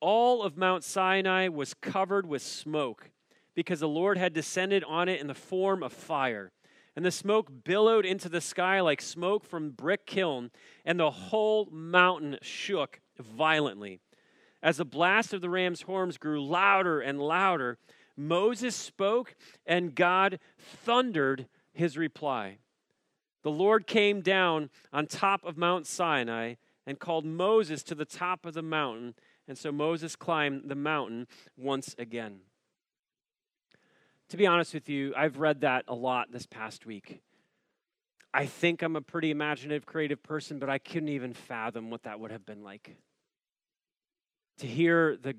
All 0.00 0.42
of 0.42 0.56
Mount 0.56 0.84
Sinai 0.84 1.48
was 1.48 1.74
covered 1.74 2.26
with 2.26 2.42
smoke, 2.42 3.10
because 3.54 3.80
the 3.80 3.88
Lord 3.88 4.18
had 4.18 4.34
descended 4.34 4.84
on 4.84 5.08
it 5.08 5.20
in 5.20 5.26
the 5.26 5.34
form 5.34 5.82
of 5.82 5.92
fire. 5.92 6.52
And 6.94 7.04
the 7.04 7.10
smoke 7.10 7.50
billowed 7.64 8.06
into 8.06 8.28
the 8.28 8.40
sky 8.40 8.80
like 8.80 9.00
smoke 9.00 9.44
from 9.44 9.70
brick 9.70 10.06
kiln, 10.06 10.50
and 10.84 11.00
the 11.00 11.10
whole 11.10 11.66
mountain 11.70 12.38
shook 12.42 13.00
violently. 13.18 14.00
As 14.62 14.78
the 14.78 14.84
blast 14.84 15.32
of 15.32 15.40
the 15.40 15.50
ram's 15.50 15.82
horns 15.82 16.18
grew 16.18 16.42
louder 16.42 17.00
and 17.00 17.20
louder, 17.20 17.78
Moses 18.16 18.74
spoke, 18.74 19.34
and 19.66 19.94
God 19.94 20.38
thundered 20.58 21.46
his 21.72 21.96
reply. 21.96 22.58
The 23.42 23.50
Lord 23.50 23.86
came 23.86 24.22
down 24.22 24.70
on 24.92 25.06
top 25.06 25.44
of 25.44 25.56
Mount 25.56 25.86
Sinai 25.86 26.54
and 26.86 26.98
called 26.98 27.24
Moses 27.24 27.82
to 27.84 27.94
the 27.94 28.04
top 28.04 28.46
of 28.46 28.54
the 28.54 28.62
mountain. 28.62 29.14
And 29.46 29.56
so 29.56 29.70
Moses 29.70 30.16
climbed 30.16 30.68
the 30.68 30.74
mountain 30.74 31.28
once 31.56 31.94
again. 31.98 32.40
To 34.30 34.36
be 34.36 34.46
honest 34.46 34.74
with 34.74 34.88
you, 34.88 35.14
I've 35.16 35.38
read 35.38 35.60
that 35.60 35.84
a 35.86 35.94
lot 35.94 36.32
this 36.32 36.46
past 36.46 36.86
week. 36.86 37.20
I 38.34 38.46
think 38.46 38.82
I'm 38.82 38.96
a 38.96 39.00
pretty 39.00 39.30
imaginative, 39.30 39.86
creative 39.86 40.22
person, 40.22 40.58
but 40.58 40.68
I 40.68 40.78
couldn't 40.78 41.10
even 41.10 41.32
fathom 41.32 41.90
what 41.90 42.02
that 42.02 42.18
would 42.18 42.32
have 42.32 42.44
been 42.44 42.64
like. 42.64 42.96
To 44.58 44.66
hear 44.66 45.16
the 45.16 45.36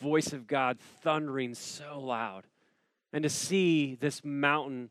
voice 0.00 0.32
of 0.32 0.46
God 0.46 0.78
thundering 1.02 1.54
so 1.54 2.00
loud 2.00 2.44
and 3.12 3.22
to 3.22 3.30
see 3.30 3.94
this 3.94 4.24
mountain 4.24 4.90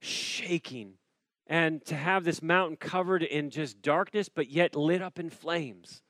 shaking 0.00 0.94
and 1.46 1.84
to 1.86 1.94
have 1.94 2.24
this 2.24 2.42
mountain 2.42 2.76
covered 2.76 3.22
in 3.22 3.50
just 3.50 3.82
darkness 3.82 4.28
but 4.28 4.50
yet 4.50 4.74
lit 4.74 5.02
up 5.02 5.18
in 5.18 5.30
flames. 5.30 6.02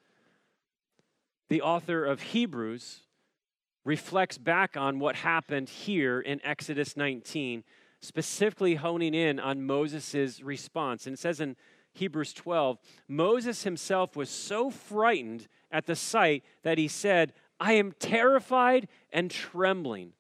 The 1.49 1.63
author 1.63 2.05
of 2.05 2.21
Hebrews 2.21 3.01
reflects 3.85 4.39
back 4.39 4.77
on 4.77 4.99
what 4.99 5.17
happened 5.17 5.69
here 5.69 6.21
in 6.21 6.41
Exodus 6.45 6.97
19, 6.97 7.65
specifically 8.01 8.77
honing 8.77 9.15
in 9.15 9.41
on 9.41 9.67
Moses' 9.67 10.41
response. 10.43 11.07
And 11.07 11.15
it 11.15 11.19
says 11.19 11.41
in 11.41 11.57
Hebrews 11.95 12.33
12 12.33 12.79
Moses 13.09 13.65
himself 13.65 14.17
was 14.17 14.31
so 14.31 14.71
frightened 14.71 15.49
at 15.71 15.87
the 15.87 15.97
sight 15.97 16.45
that 16.63 16.79
he 16.79 16.89
said, 16.89 17.33
I 17.61 17.75
am 17.75 17.93
terrified 17.93 18.89
and 19.13 19.31
trembling. 19.31 20.13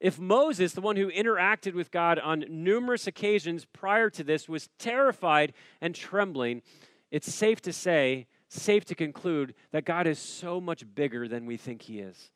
If 0.00 0.18
Moses, 0.18 0.72
the 0.72 0.80
one 0.80 0.96
who 0.96 1.10
interacted 1.10 1.74
with 1.74 1.90
God 1.90 2.18
on 2.18 2.44
numerous 2.48 3.06
occasions 3.06 3.64
prior 3.64 4.10
to 4.10 4.22
this, 4.22 4.48
was 4.48 4.68
terrified 4.78 5.52
and 5.80 5.94
trembling, 5.94 6.62
it's 7.10 7.32
safe 7.32 7.60
to 7.62 7.72
say, 7.72 8.26
safe 8.48 8.84
to 8.86 8.94
conclude, 8.94 9.54
that 9.72 9.84
God 9.84 10.06
is 10.06 10.18
so 10.18 10.60
much 10.60 10.84
bigger 10.94 11.26
than 11.26 11.46
we 11.46 11.56
think 11.56 11.82
He 11.82 11.98
is. 11.98 12.30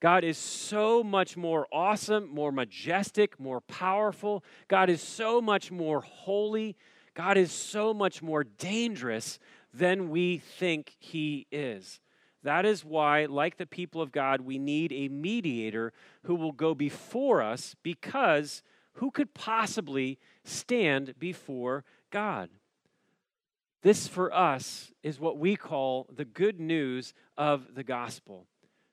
God 0.00 0.22
is 0.22 0.38
so 0.38 1.02
much 1.02 1.36
more 1.36 1.66
awesome, 1.72 2.28
more 2.28 2.52
majestic, 2.52 3.38
more 3.40 3.60
powerful. 3.60 4.44
God 4.68 4.88
is 4.88 5.02
so 5.02 5.40
much 5.40 5.72
more 5.72 6.00
holy. 6.00 6.76
God 7.18 7.36
is 7.36 7.50
so 7.50 7.92
much 7.92 8.22
more 8.22 8.44
dangerous 8.44 9.40
than 9.74 10.08
we 10.08 10.38
think 10.38 10.94
He 11.00 11.48
is. 11.50 11.98
That 12.44 12.64
is 12.64 12.84
why, 12.84 13.24
like 13.24 13.56
the 13.56 13.66
people 13.66 14.00
of 14.00 14.12
God, 14.12 14.42
we 14.42 14.56
need 14.56 14.92
a 14.92 15.08
mediator 15.08 15.92
who 16.22 16.36
will 16.36 16.52
go 16.52 16.76
before 16.76 17.42
us 17.42 17.74
because 17.82 18.62
who 18.94 19.10
could 19.10 19.34
possibly 19.34 20.20
stand 20.44 21.14
before 21.18 21.84
God? 22.12 22.50
This 23.82 24.06
for 24.06 24.32
us 24.32 24.92
is 25.02 25.18
what 25.18 25.38
we 25.38 25.56
call 25.56 26.06
the 26.14 26.24
good 26.24 26.60
news 26.60 27.14
of 27.36 27.74
the 27.74 27.82
gospel. 27.82 28.46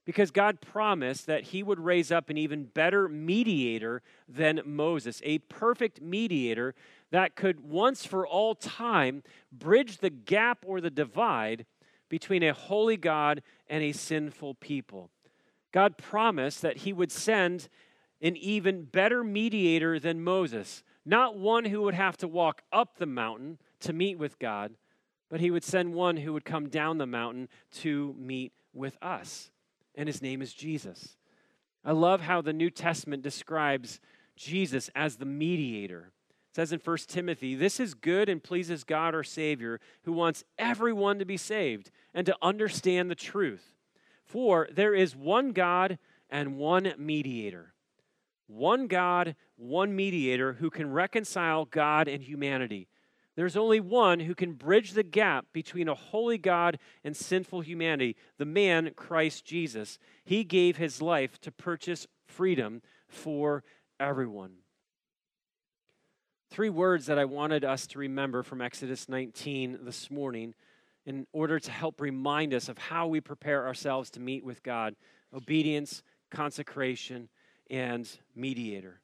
Because 0.03 0.29
God 0.31 0.61
promised 0.61 1.27
that 1.27 1.43
He 1.43 1.61
would 1.61 1.79
raise 1.79 2.11
up 2.11 2.31
an 2.31 2.37
even 2.37 2.65
better 2.65 3.07
mediator 3.07 4.01
than 4.27 4.61
Moses, 4.65 5.21
a 5.23 5.39
perfect 5.39 6.01
mediator 6.01 6.73
that 7.15 7.37
could 7.37 7.61
once 7.61 8.05
for 8.05 8.27
all 8.27 8.53
time 8.53 9.23
bridge 9.49 9.99
the 9.99 10.09
gap 10.09 10.65
or 10.67 10.81
the 10.81 10.89
divide 10.89 11.65
between 12.09 12.43
a 12.43 12.53
holy 12.53 12.97
God 12.97 13.41
and 13.69 13.81
a 13.81 13.93
sinful 13.93 14.55
people. 14.55 15.09
God 15.71 15.97
promised 15.97 16.61
that 16.61 16.79
he 16.79 16.91
would 16.91 17.13
send 17.13 17.69
an 18.21 18.35
even 18.35 18.83
better 18.83 19.23
mediator 19.23 19.97
than 19.97 20.25
Moses, 20.25 20.83
not 21.05 21.37
one 21.37 21.63
who 21.63 21.83
would 21.83 21.93
have 21.93 22.17
to 22.17 22.27
walk 22.27 22.63
up 22.73 22.97
the 22.97 23.05
mountain 23.05 23.59
to 23.79 23.93
meet 23.93 24.17
with 24.17 24.37
God, 24.37 24.75
but 25.29 25.39
he 25.39 25.51
would 25.51 25.63
send 25.63 25.93
one 25.93 26.17
who 26.17 26.33
would 26.33 26.43
come 26.43 26.67
down 26.67 26.97
the 26.97 27.07
mountain 27.07 27.47
to 27.75 28.13
meet 28.19 28.51
with 28.73 28.97
us. 29.01 29.51
And 29.95 30.09
his 30.09 30.21
name 30.21 30.41
is 30.41 30.53
Jesus. 30.53 31.15
I 31.85 31.93
love 31.93 32.19
how 32.19 32.41
the 32.41 32.51
New 32.51 32.69
Testament 32.69 33.23
describes 33.23 34.01
Jesus 34.35 34.89
as 34.93 35.15
the 35.15 35.25
mediator 35.25 36.11
says 36.55 36.71
in 36.71 36.79
1 36.79 36.97
Timothy, 37.07 37.53
This 37.53 37.81
is 37.81 37.93
good 37.93 38.29
and 38.29 38.41
pleases 38.41 38.85
God 38.85 39.13
our 39.13 39.25
Savior, 39.25 39.81
who 40.03 40.13
wants 40.13 40.45
everyone 40.57 41.19
to 41.19 41.25
be 41.25 41.35
saved 41.35 41.91
and 42.13 42.25
to 42.25 42.37
understand 42.41 43.11
the 43.11 43.15
truth. 43.15 43.73
For 44.23 44.69
there 44.71 44.95
is 44.95 45.17
one 45.17 45.51
God 45.51 45.99
and 46.29 46.55
one 46.55 46.93
mediator. 46.97 47.73
One 48.47 48.87
God, 48.87 49.35
one 49.57 49.97
mediator 49.97 50.53
who 50.53 50.69
can 50.69 50.93
reconcile 50.93 51.65
God 51.65 52.07
and 52.07 52.23
humanity. 52.23 52.87
There's 53.35 53.57
only 53.57 53.81
one 53.81 54.21
who 54.21 54.33
can 54.33 54.53
bridge 54.53 54.93
the 54.93 55.03
gap 55.03 55.47
between 55.51 55.89
a 55.89 55.93
holy 55.93 56.37
God 56.37 56.79
and 57.03 57.17
sinful 57.17 57.61
humanity, 57.61 58.15
the 58.37 58.45
man 58.45 58.91
Christ 58.95 59.43
Jesus. 59.43 59.99
He 60.23 60.45
gave 60.45 60.77
his 60.77 61.01
life 61.01 61.37
to 61.41 61.51
purchase 61.51 62.07
freedom 62.25 62.81
for 63.09 63.65
everyone. 63.99 64.59
Three 66.49 66.69
words 66.69 67.07
that 67.07 67.19
I 67.19 67.25
wanted 67.25 67.65
us 67.65 67.87
to 67.87 67.99
remember 67.99 68.43
from 68.43 68.61
Exodus 68.61 69.09
19 69.09 69.79
this 69.81 70.09
morning 70.09 70.53
in 71.05 71.27
order 71.33 71.59
to 71.59 71.71
help 71.71 71.99
remind 71.99 72.53
us 72.53 72.69
of 72.69 72.77
how 72.77 73.07
we 73.07 73.19
prepare 73.19 73.65
ourselves 73.65 74.09
to 74.11 74.19
meet 74.19 74.43
with 74.45 74.63
God 74.63 74.95
obedience, 75.33 76.01
consecration, 76.31 77.27
and 77.69 78.09
mediator. 78.35 79.01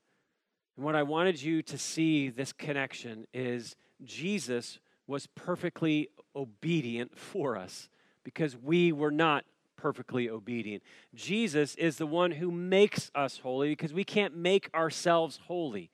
And 0.78 0.86
what 0.86 0.96
I 0.96 1.04
wanted 1.04 1.42
you 1.42 1.62
to 1.64 1.78
see 1.78 2.30
this 2.30 2.54
connection 2.54 3.28
is 3.34 3.76
Jesus 4.04 4.80
was 5.08 5.28
perfectly 5.28 6.10
obedient 6.36 7.18
for 7.18 7.58
us 7.58 7.90
because 8.24 8.56
we 8.56 8.94
were 8.94 9.12
not 9.12 9.44
perfectly 9.76 10.30
obedient. 10.30 10.84
Jesus 11.16 11.76
is 11.76 11.98
the 11.98 12.08
one 12.08 12.32
who 12.32 12.52
makes 12.52 13.12
us 13.14 13.40
holy 13.40 13.70
because 13.70 13.94
we 13.94 14.04
can't 14.04 14.38
make 14.38 14.70
ourselves 14.74 15.40
holy. 15.48 15.90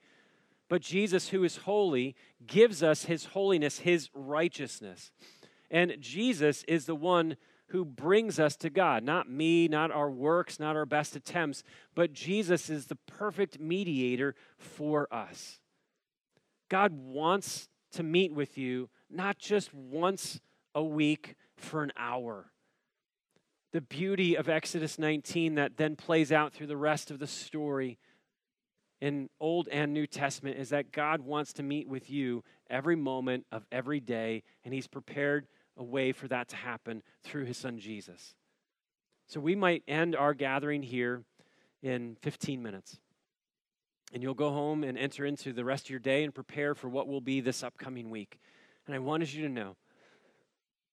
But 0.68 0.82
Jesus, 0.82 1.28
who 1.28 1.44
is 1.44 1.58
holy, 1.58 2.14
gives 2.46 2.82
us 2.82 3.04
his 3.04 3.26
holiness, 3.26 3.80
his 3.80 4.10
righteousness. 4.14 5.10
And 5.70 5.96
Jesus 6.00 6.62
is 6.64 6.86
the 6.86 6.94
one 6.94 7.36
who 7.68 7.84
brings 7.84 8.38
us 8.38 8.56
to 8.56 8.70
God. 8.70 9.02
Not 9.02 9.30
me, 9.30 9.68
not 9.68 9.90
our 9.90 10.10
works, 10.10 10.58
not 10.58 10.76
our 10.76 10.86
best 10.86 11.16
attempts, 11.16 11.62
but 11.94 12.12
Jesus 12.12 12.70
is 12.70 12.86
the 12.86 12.96
perfect 12.96 13.60
mediator 13.60 14.34
for 14.56 15.12
us. 15.12 15.58
God 16.68 16.92
wants 16.92 17.68
to 17.92 18.02
meet 18.02 18.32
with 18.32 18.58
you 18.58 18.88
not 19.10 19.38
just 19.38 19.72
once 19.72 20.40
a 20.74 20.82
week 20.82 21.34
for 21.56 21.82
an 21.82 21.92
hour. 21.96 22.52
The 23.72 23.80
beauty 23.80 24.34
of 24.34 24.48
Exodus 24.48 24.98
19 24.98 25.54
that 25.56 25.76
then 25.76 25.96
plays 25.96 26.32
out 26.32 26.52
through 26.52 26.68
the 26.68 26.76
rest 26.76 27.10
of 27.10 27.18
the 27.18 27.26
story 27.26 27.98
in 29.00 29.30
Old 29.40 29.68
and 29.68 29.92
New 29.92 30.06
Testament 30.06 30.58
is 30.58 30.70
that 30.70 30.92
God 30.92 31.20
wants 31.20 31.52
to 31.54 31.62
meet 31.62 31.88
with 31.88 32.10
you 32.10 32.42
every 32.68 32.96
moment 32.96 33.46
of 33.52 33.66
every 33.70 34.00
day, 34.00 34.42
and 34.64 34.74
He's 34.74 34.88
prepared 34.88 35.46
a 35.76 35.84
way 35.84 36.12
for 36.12 36.28
that 36.28 36.48
to 36.48 36.56
happen 36.56 37.02
through 37.22 37.44
His 37.44 37.56
Son 37.56 37.78
Jesus. 37.78 38.34
So 39.28 39.40
we 39.40 39.54
might 39.54 39.82
end 39.86 40.16
our 40.16 40.34
gathering 40.34 40.82
here 40.82 41.22
in 41.82 42.16
15 42.22 42.62
minutes. 42.62 42.98
And 44.12 44.22
you'll 44.22 44.34
go 44.34 44.50
home 44.50 44.84
and 44.84 44.96
enter 44.96 45.26
into 45.26 45.52
the 45.52 45.64
rest 45.64 45.84
of 45.84 45.90
your 45.90 45.98
day 45.98 46.24
and 46.24 46.34
prepare 46.34 46.74
for 46.74 46.88
what 46.88 47.06
will 47.06 47.20
be 47.20 47.40
this 47.40 47.62
upcoming 47.62 48.08
week. 48.08 48.40
And 48.86 48.94
I 48.94 48.98
wanted 48.98 49.32
you 49.32 49.42
to 49.42 49.52
know 49.52 49.76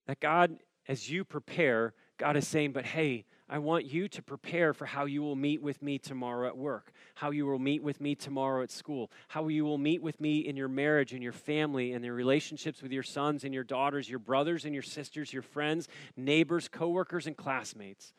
that 0.06 0.20
God, 0.20 0.58
as 0.88 1.10
you 1.10 1.24
prepare, 1.24 1.94
God 2.18 2.36
is 2.36 2.46
saying, 2.46 2.74
but 2.74 2.86
hey, 2.86 3.24
I 3.48 3.60
want 3.60 3.86
you 3.86 4.08
to 4.08 4.24
prepare 4.24 4.74
for 4.74 4.86
how 4.86 5.06
you 5.06 5.22
will 5.22 5.36
meet 5.36 5.62
with 5.62 5.84
me 5.84 6.00
tomorrow 6.00 6.48
at 6.48 6.58
work, 6.58 6.92
how 7.14 7.30
you 7.30 7.46
will 7.46 7.60
meet 7.60 7.84
with 7.84 8.02
me 8.02 8.16
tomorrow 8.16 8.64
at 8.64 8.72
school, 8.72 9.12
how 9.28 9.48
you 9.48 9.64
will 9.66 9.78
meet 9.78 10.02
with 10.02 10.20
me 10.20 10.40
in 10.40 10.58
your 10.58 10.68
marriage 10.68 11.14
and 11.14 11.22
your 11.22 11.32
family 11.32 11.94
and 11.94 12.04
your 12.04 12.16
relationships 12.16 12.82
with 12.82 12.92
your 12.92 13.04
sons 13.04 13.44
and 13.44 13.54
your 13.54 13.64
daughters, 13.64 14.10
your 14.10 14.18
brothers 14.18 14.66
and 14.66 14.74
your 14.74 14.82
sisters, 14.82 15.32
your 15.32 15.44
friends, 15.44 15.88
neighbors, 16.18 16.68
coworkers, 16.68 17.28
and 17.28 17.38
classmates. 17.38 18.14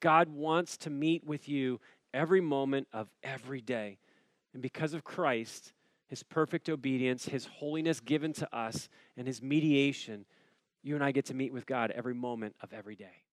God 0.00 0.28
wants 0.28 0.76
to 0.78 0.90
meet 0.90 1.24
with 1.24 1.48
you 1.48 1.80
every 2.12 2.42
moment 2.42 2.86
of 2.92 3.08
every 3.22 3.62
day. 3.62 3.96
And 4.52 4.60
because 4.60 4.92
of 4.92 5.04
Christ, 5.04 5.72
his 6.06 6.22
perfect 6.22 6.68
obedience, 6.68 7.24
his 7.24 7.46
holiness 7.46 8.00
given 8.00 8.34
to 8.34 8.56
us, 8.56 8.90
and 9.16 9.26
his 9.26 9.40
mediation, 9.40 10.26
you 10.82 10.94
and 10.94 11.02
I 11.02 11.12
get 11.12 11.24
to 11.26 11.34
meet 11.34 11.54
with 11.54 11.64
God 11.64 11.90
every 11.92 12.14
moment 12.14 12.54
of 12.60 12.74
every 12.74 12.94
day. 12.94 13.24